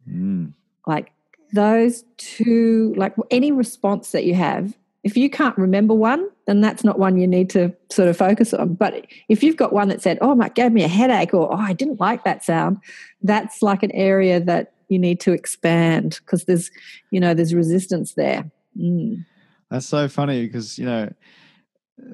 [0.09, 0.53] Mm.
[0.87, 1.13] Like
[1.53, 6.84] those two, like any response that you have, If you can't remember one, then that's
[6.84, 8.74] not one you need to sort of focus on.
[8.74, 11.57] But if you've got one that said, "Oh, it gave me a headache," or "Oh,
[11.57, 12.78] I didn't like that sound,"
[13.22, 16.70] that's like an area that you need to expand because there's,
[17.11, 18.50] you know, there's resistance there.
[18.78, 19.24] Mm.
[19.70, 21.12] That's so funny because you know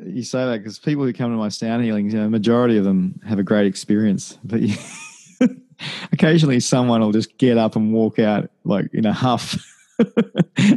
[0.06, 2.84] you say that because people who come to my sound healings, you know, majority of
[2.84, 4.60] them have a great experience, but
[6.12, 9.56] occasionally someone will just get up and walk out like in a huff.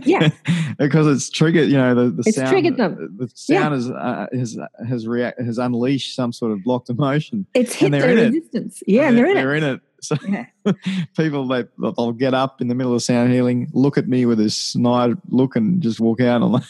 [0.03, 0.29] Yeah,
[0.77, 1.69] because it's triggered.
[1.69, 2.49] You know, the, the it's sound.
[2.49, 3.15] triggered them.
[3.17, 4.57] The sound has uh, has
[4.87, 7.45] has react has unleashed some sort of blocked emotion.
[7.53, 8.83] It's hit and their they're resistance.
[8.87, 9.63] Yeah, and they're, in they're it.
[9.63, 9.81] in it.
[10.01, 10.45] So Yeah.
[11.15, 14.39] people they they'll get up in the middle of sound healing, look at me with
[14.39, 16.41] this snide look, and just walk out.
[16.41, 16.63] I'm like,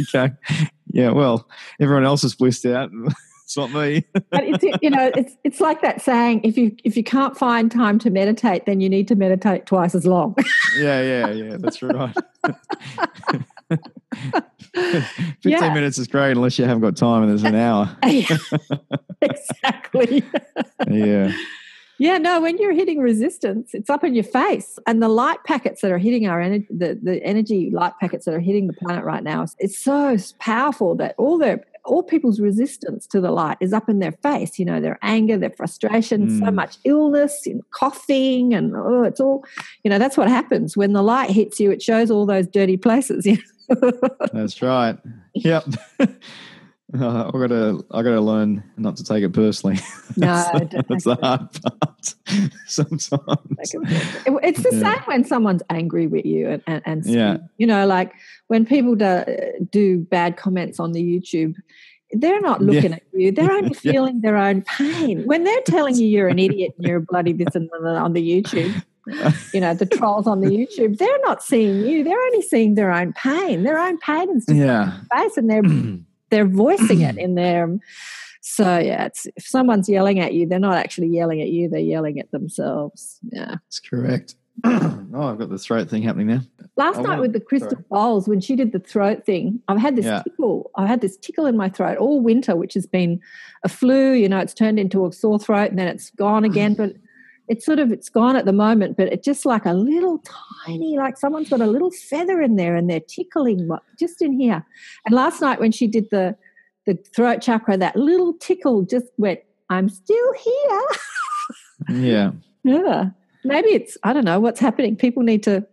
[0.00, 0.30] okay,
[0.86, 1.48] yeah, well,
[1.80, 2.90] everyone else is blissed out.
[3.50, 4.04] it's not me.
[4.30, 7.68] but it's you know it's it's like that saying if you if you can't find
[7.68, 10.36] time to meditate then you need to meditate twice as long
[10.78, 11.56] yeah, yeah, yeah.
[11.58, 12.14] That's right.
[14.72, 15.74] Fifteen Yeah.
[15.74, 17.90] minutes is great unless you haven't got time and there's an hour.
[19.20, 20.22] exactly
[20.88, 21.32] Yeah,
[21.98, 25.82] yeah no when you're hitting resistance it's up in your face and the light packets
[25.82, 29.04] that are hitting our energy the, the energy light packets that are hitting the planet
[29.04, 33.72] right now it's so powerful that all their all people's resistance to the light is
[33.72, 36.54] up in their face you know their anger their frustration so Mm.
[36.54, 39.44] much illness and coughing and oh it's all
[39.84, 42.76] you know that's what happens when the light hits you it shows all those dirty
[42.76, 43.26] places
[44.32, 44.98] that's right.
[45.34, 45.64] Yep.
[46.98, 49.78] Uh, I gotta, I gotta learn not to take it personally.
[50.16, 52.14] No, that's, that's the hard part.
[52.66, 53.74] Sometimes.
[53.74, 54.94] It- It's the Yeah.
[54.94, 57.36] same when someone's angry with you and, and, and Yeah.
[57.58, 58.12] you know, like
[58.48, 59.22] when people do,
[59.70, 61.54] do bad comments on the YouTube,
[62.12, 62.66] they're not Yeah.
[62.72, 63.30] looking at you.
[63.30, 63.92] They're only Yeah.
[63.92, 65.24] feeling their own pain.
[65.26, 68.12] When they're telling you you're an idiot and you're a bloody this and that on
[68.14, 68.82] the YouTube,
[69.54, 72.02] you know, the trolls on the YouTube, they're not seeing you.
[72.02, 73.62] They're only seeing their own pain.
[73.62, 74.98] Their own pain is just yeah.
[75.12, 75.62] their face and they're
[76.30, 77.78] they're voicing it in their
[78.42, 81.78] so yeah, it's if someone's yelling at you, they're not actually yelling at you, they're
[81.80, 83.18] yelling at themselves.
[83.30, 83.50] Yeah.
[83.50, 84.34] That's correct.
[84.64, 86.40] oh, I've got the throat thing happening now.
[86.76, 87.84] Last I night want- with the crystal sorry.
[87.90, 90.22] bowls, when she did the throat thing, I've had this Yeah.
[90.22, 90.70] tickle.
[90.76, 93.20] I've had this tickle in my throat all winter, which has been
[93.62, 94.12] a flu.
[94.12, 96.74] You know, it's turned into a sore throat and then it's gone again.
[96.78, 96.94] But
[97.50, 98.96] it's sort of it's gone at the moment.
[98.96, 100.22] But it's just like a little
[100.64, 104.64] tiny, like someone's got a little feather in there and they're tickling just in here.
[105.04, 106.36] And last night when she did the
[106.86, 109.40] the throat chakra, that little tickle just went.
[109.68, 110.82] I'm still here.
[111.88, 112.32] Yeah.
[112.62, 113.10] Yeah.
[113.42, 114.96] Maybe it's, I don't know what's happening.
[114.96, 115.66] People need to,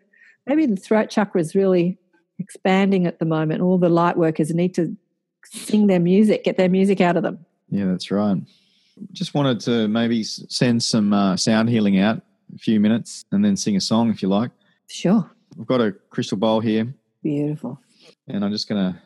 [0.45, 1.97] maybe the throat chakra is really
[2.39, 3.61] expanding at the moment.
[3.61, 4.95] All the light workers need to
[5.43, 7.45] sing their music, get their music out of them.
[7.69, 8.38] Yeah, that's right.
[9.11, 12.21] Just wanted to maybe send some uh, sound healing out
[12.53, 14.51] a few minutes and then sing a song if you like.
[14.87, 15.29] Sure.
[15.59, 16.93] I've got a crystal bowl here
[17.23, 17.79] Beautiful.
[18.27, 18.99] and I'm just going to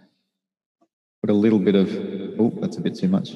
[1.22, 1.90] put a little bit of,
[2.40, 3.32] oh, that's a bit too much.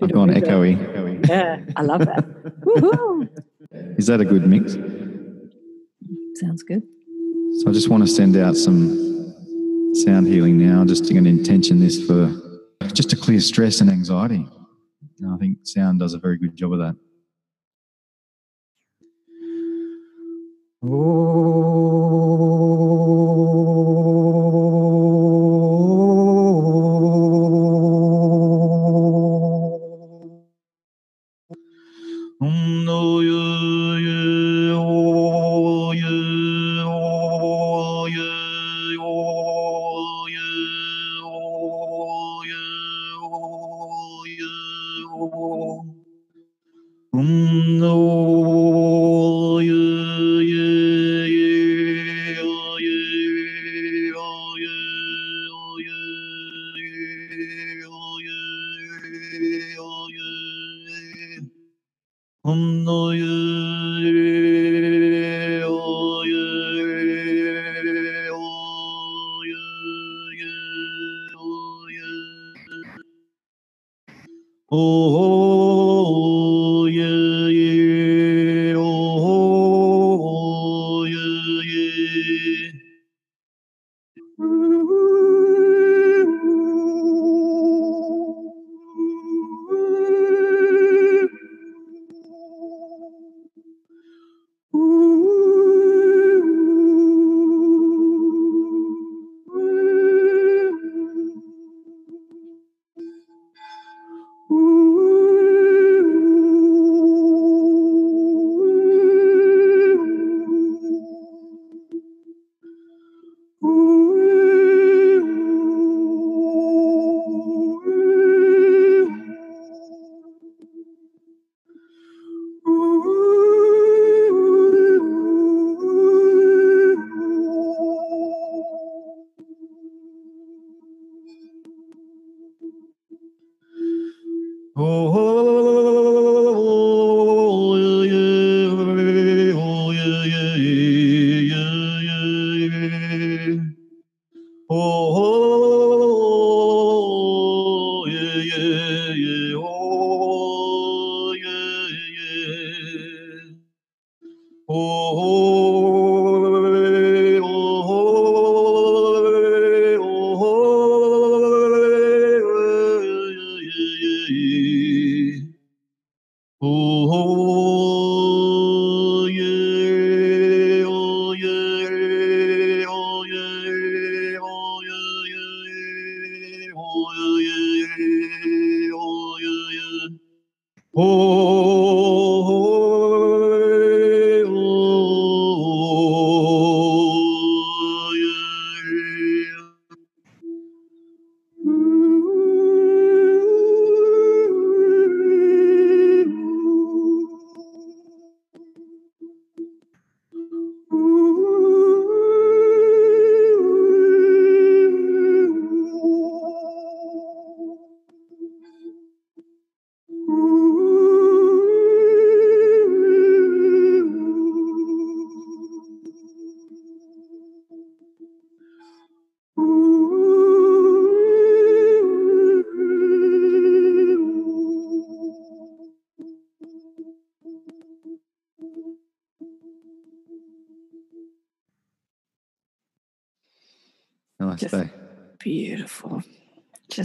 [0.00, 0.76] I've gone echoey.
[0.76, 1.28] echoey.
[1.28, 1.60] Yeah.
[1.76, 2.24] I love that.
[2.60, 3.28] Woohoo.
[3.98, 4.74] Is that a good mix?
[6.34, 6.82] Sounds good.
[7.58, 9.34] So I just want to send out some
[9.94, 12.32] sound healing now, just to intention this for
[12.92, 14.46] just to clear stress and anxiety.
[15.20, 16.96] And I think sound does a very good job of that.
[20.82, 22.27] Oh,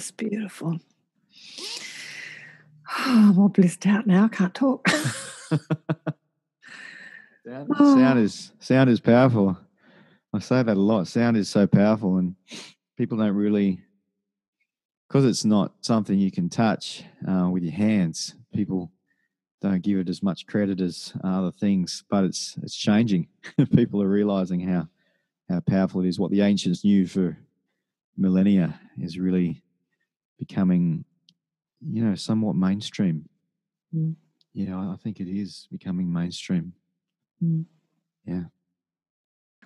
[0.03, 0.77] Just beautiful.
[2.89, 4.25] I'm all blissed out now.
[4.25, 4.89] I can't talk.
[7.45, 7.95] Sound, Oh.
[7.95, 9.57] sound is sound is powerful.
[10.33, 11.07] I say that a lot.
[11.07, 12.35] Sound is so powerful, and
[12.97, 13.79] people don't really,
[15.07, 18.35] because it's not something you can touch uh, with your hands.
[18.53, 18.91] People
[19.61, 23.29] don't give it as much credit as other things, but it's it's changing.
[23.73, 24.89] people are realizing how
[25.49, 26.19] how powerful it is.
[26.19, 27.37] What the ancients knew for
[28.17, 29.62] millennia is really
[30.47, 31.05] becoming,
[31.91, 33.27] you know, somewhat mainstream.
[33.95, 34.15] Mm.
[34.53, 36.73] Yeah, I think it is becoming mainstream.
[38.25, 38.43] Yeah.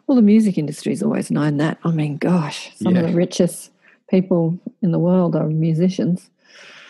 [0.07, 1.77] Well, the music industry's always known that.
[1.83, 3.71] I mean, gosh, some of the richest
[4.09, 6.29] people in the world are musicians.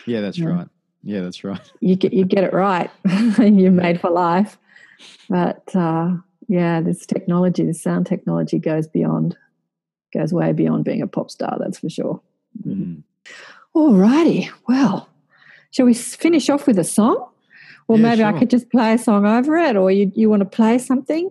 [0.06, 0.48] Yeah, that's Yeah.
[0.48, 0.68] right.
[1.02, 1.60] Yeah, that's right.
[1.80, 2.90] You get you get it right,
[3.38, 4.58] you're made for life.
[5.28, 6.16] But uh,
[6.48, 9.36] yeah, this technology, this sound technology, goes beyond,
[10.12, 11.56] goes way beyond being a pop star.
[11.60, 12.20] That's for sure.
[12.66, 13.02] Mm.
[13.74, 14.50] All righty.
[14.66, 15.08] Well,
[15.70, 17.28] shall we finish off with a song?
[17.86, 20.40] Or Yeah, maybe I could just play a song over it, or you, you want
[20.40, 21.30] to play something?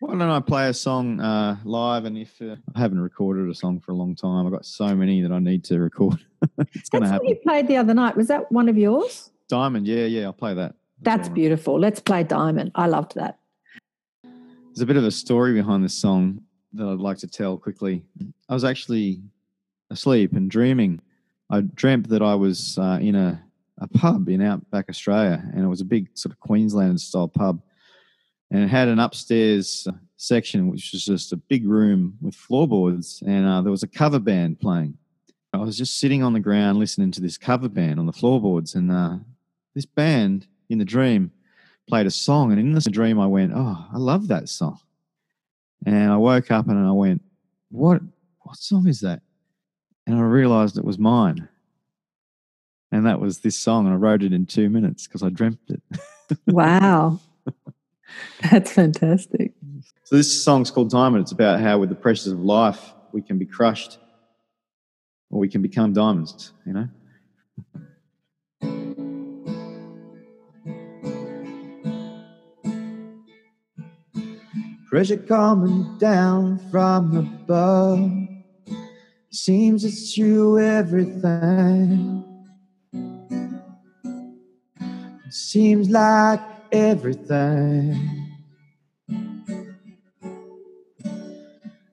[0.00, 2.04] Why don't I play a song uh, live?
[2.04, 4.94] And if uh, I haven't recorded a song for a long time, I've got so
[4.94, 6.24] many that I need to record.
[6.58, 7.26] it's going to That's what happen.
[7.26, 8.16] you played the other night.
[8.16, 9.30] Was that one of yours?
[9.48, 10.74] Diamond, yeah, yeah, I'll play that.
[11.02, 11.34] That's right.
[11.34, 11.80] beautiful.
[11.80, 12.70] Let's play Diamond.
[12.76, 13.38] I loved that.
[14.22, 16.42] There's a bit of a story behind this song
[16.74, 18.04] that I'd like to tell quickly.
[18.48, 19.20] I was actually
[19.90, 21.00] asleep and dreaming.
[21.50, 23.42] I dreamt that I was uh, in a,
[23.78, 27.62] a pub in outback Australia, and it was a big sort of Queensland style pub.
[28.50, 33.22] And it had an upstairs uh, section, which was just a big room with floorboards,
[33.26, 34.96] and uh, there was a cover band playing.
[35.52, 38.74] I was just sitting on the ground listening to this cover band on the floorboards,
[38.74, 39.16] and uh,
[39.74, 41.30] this band in the dream
[41.88, 44.78] played a song, and in this dream I went, "Oh, I love that song."
[45.86, 47.22] And I woke up and I went,
[47.70, 48.02] "What?
[48.40, 49.22] What song is that?"
[50.08, 51.50] And I realized it was mine,
[52.90, 53.84] and that was this song.
[53.84, 55.82] And I wrote it in two minutes because I dreamt it.
[56.46, 57.20] Wow.
[58.50, 59.54] That's fantastic.
[60.04, 61.22] So this song's called Diamond.
[61.22, 63.98] It's about how, with the pressures of life, we can be crushed,
[65.30, 66.52] or we can become diamonds.
[66.66, 66.88] You know.
[74.88, 78.37] Pressure coming down from above
[79.44, 82.24] seems it's through everything.
[85.30, 86.40] Seems like
[86.72, 88.26] everything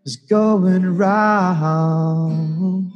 [0.06, 2.91] is going wrong.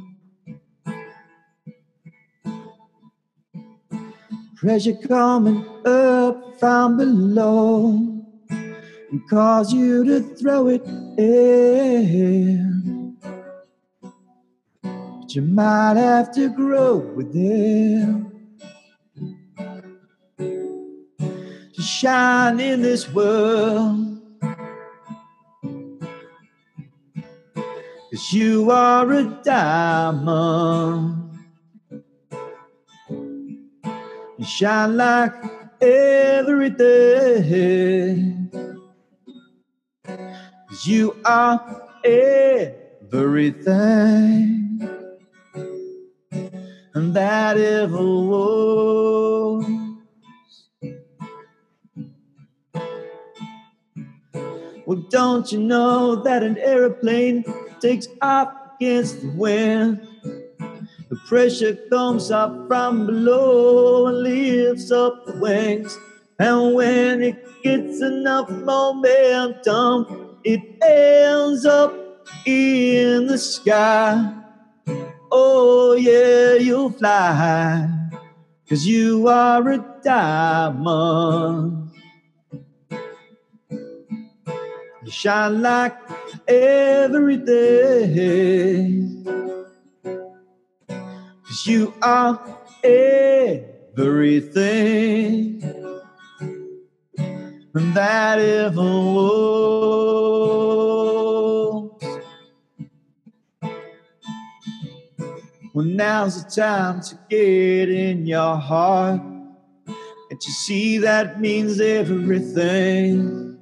[4.56, 7.86] Pressure coming up from below
[8.50, 10.82] and cause you to throw it
[11.18, 12.79] in.
[15.32, 18.06] You might have to grow with it
[21.74, 24.20] to shine in this world.
[28.12, 31.38] Cause you are a diamond.
[34.38, 35.34] You shine like
[35.80, 38.34] every day.
[40.68, 41.60] 'Cause you are
[43.12, 44.69] everything
[46.94, 49.64] and that ever was.
[54.86, 57.44] Well, don't you know that an aeroplane
[57.80, 60.00] takes off against the wind?
[61.10, 65.96] The pressure comes up from below and lifts up the wings.
[66.38, 71.92] And when it gets enough momentum, it ends up
[72.46, 74.39] in the sky.
[75.30, 77.88] Oh, yeah, you'll fly,
[78.68, 81.90] cause you are a diamond.
[85.04, 85.94] You shine like
[86.48, 89.02] every day.
[91.46, 92.38] Cause you are
[93.96, 95.60] everything
[97.74, 100.39] that ever was.
[105.72, 109.20] Well, now's the time to get in your heart.
[109.20, 113.56] And you see that means everything.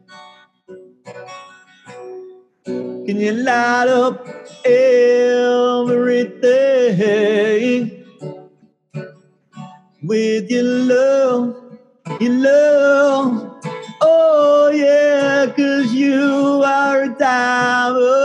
[2.64, 4.26] Can you light up
[4.64, 6.14] everything
[10.02, 11.56] with your love,
[12.20, 13.62] your love?
[14.00, 18.17] Oh, yeah, cause you are a diamond.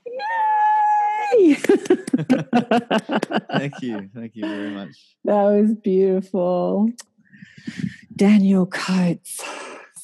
[0.07, 1.55] Yay!
[3.57, 4.11] Thank you.
[4.15, 4.97] Thank you very much.
[5.25, 6.91] That was beautiful.
[8.17, 9.43] Daniel Coates,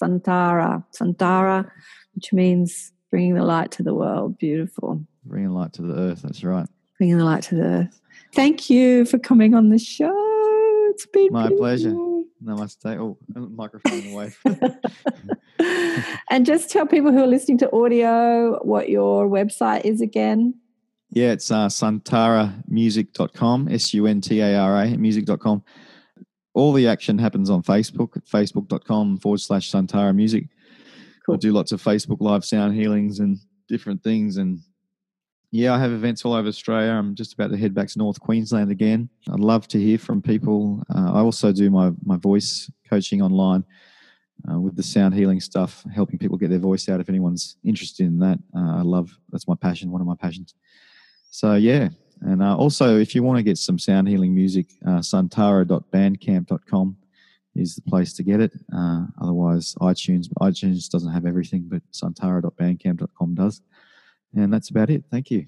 [0.03, 1.71] Suntara, Suntara,
[2.15, 4.37] which means bringing the light to the world.
[4.39, 5.01] Beautiful.
[5.25, 6.23] Bringing light to the earth.
[6.23, 6.67] That's right.
[6.99, 8.01] Bringing the light to the earth.
[8.35, 10.13] Thank you for coming on the show.
[10.91, 11.91] It's been My pleasure.
[11.91, 12.25] beautiful.
[12.45, 12.99] Namaste.
[12.99, 14.33] Oh, microphone away.
[16.29, 20.53] and just tell people who are listening to audio what your website is again.
[21.11, 25.63] Yeah, it's uh, suntaramusic.com, S U N T A R A, music.com.
[26.55, 30.49] All the action happens on Facebook at facebook.com forward slash Suntara Music.
[31.25, 31.37] Cool.
[31.37, 34.37] I do lots of Facebook live sound healings and different things.
[34.37, 34.61] And
[35.51, 36.91] yeah, I have events all over Australia.
[36.91, 39.09] I'm just about to head back to North Queensland again.
[39.33, 40.83] I'd love to hear from people.
[40.95, 43.65] Uh, I also do my, my voice coaching online
[44.51, 48.07] uh, with the sound healing stuff, helping people get their voice out if anyone's interested
[48.07, 48.39] in that.
[48.55, 50.55] Uh, I love that's my passion, one of my passions.
[51.31, 51.89] So yeah,
[52.21, 56.97] and uh, also if you want to get some sound healing music, uh, suntara.bandcamp.com
[57.55, 58.53] is the place to get it.
[58.75, 63.63] Uh, otherwise, iTunes iTunes doesn't have everything, but suntara.bandcamp.com does.
[64.35, 65.05] And that's about it.
[65.11, 65.47] Thank you.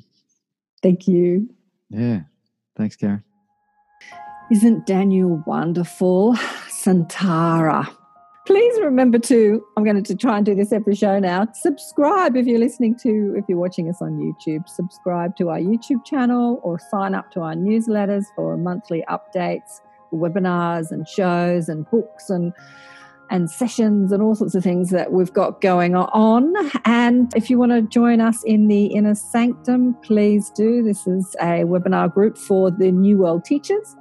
[0.83, 1.49] Thank you.
[1.91, 2.21] Yeah.
[2.77, 3.25] Thanks, Karen.
[4.51, 6.35] Isn't Daniel wonderful?
[6.69, 7.89] Suntara.
[8.47, 11.49] Please remember to, I'm going to try and do this every show now.
[11.53, 16.05] Subscribe if you're listening to, if you're watching us on YouTube, subscribe to our YouTube
[16.05, 19.81] channel or sign up to our newsletters for monthly updates,
[20.13, 22.53] webinars and shows and books and
[23.29, 26.55] and sessions and all sorts of things that we've got going on.
[26.85, 30.81] And if you want to join us in the inner sanctum, please do.
[30.85, 33.97] This is a webinar group for the New World teachers.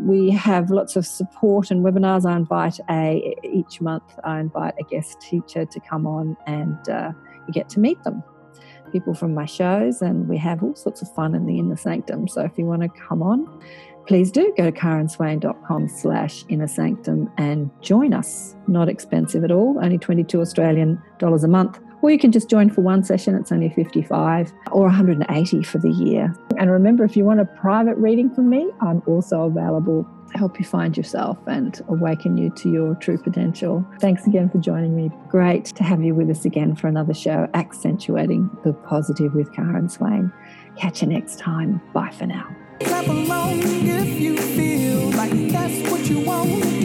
[0.00, 2.26] We have lots of support and webinars.
[2.26, 4.04] I invite a each month.
[4.24, 7.12] I invite a guest teacher to come on, and uh,
[7.46, 8.22] you get to meet them.
[8.92, 12.28] people from my shows, and we have all sorts of fun in the inner sanctum.
[12.28, 13.46] So if you want to come on,
[14.06, 18.54] please do go to karenswain.com slash inner sanctum and join us.
[18.66, 21.78] Not expensive at all, only 22 Australian dollars a month.
[22.02, 25.90] Or you can just join for one session, it's only 55 or 180 for the
[25.90, 26.34] year.
[26.58, 30.58] And remember, if you want a private reading from me, I'm also available to help
[30.58, 33.84] you find yourself and awaken you to your true potential.
[33.98, 35.10] Thanks again for joining me.
[35.28, 39.88] Great to have you with us again for another show, Accentuating the Positive with Karen
[39.88, 40.32] Swain.
[40.76, 41.80] Catch you next time.
[41.92, 42.54] Bye for now.
[42.80, 46.75] Clap along if you feel like that's what you want.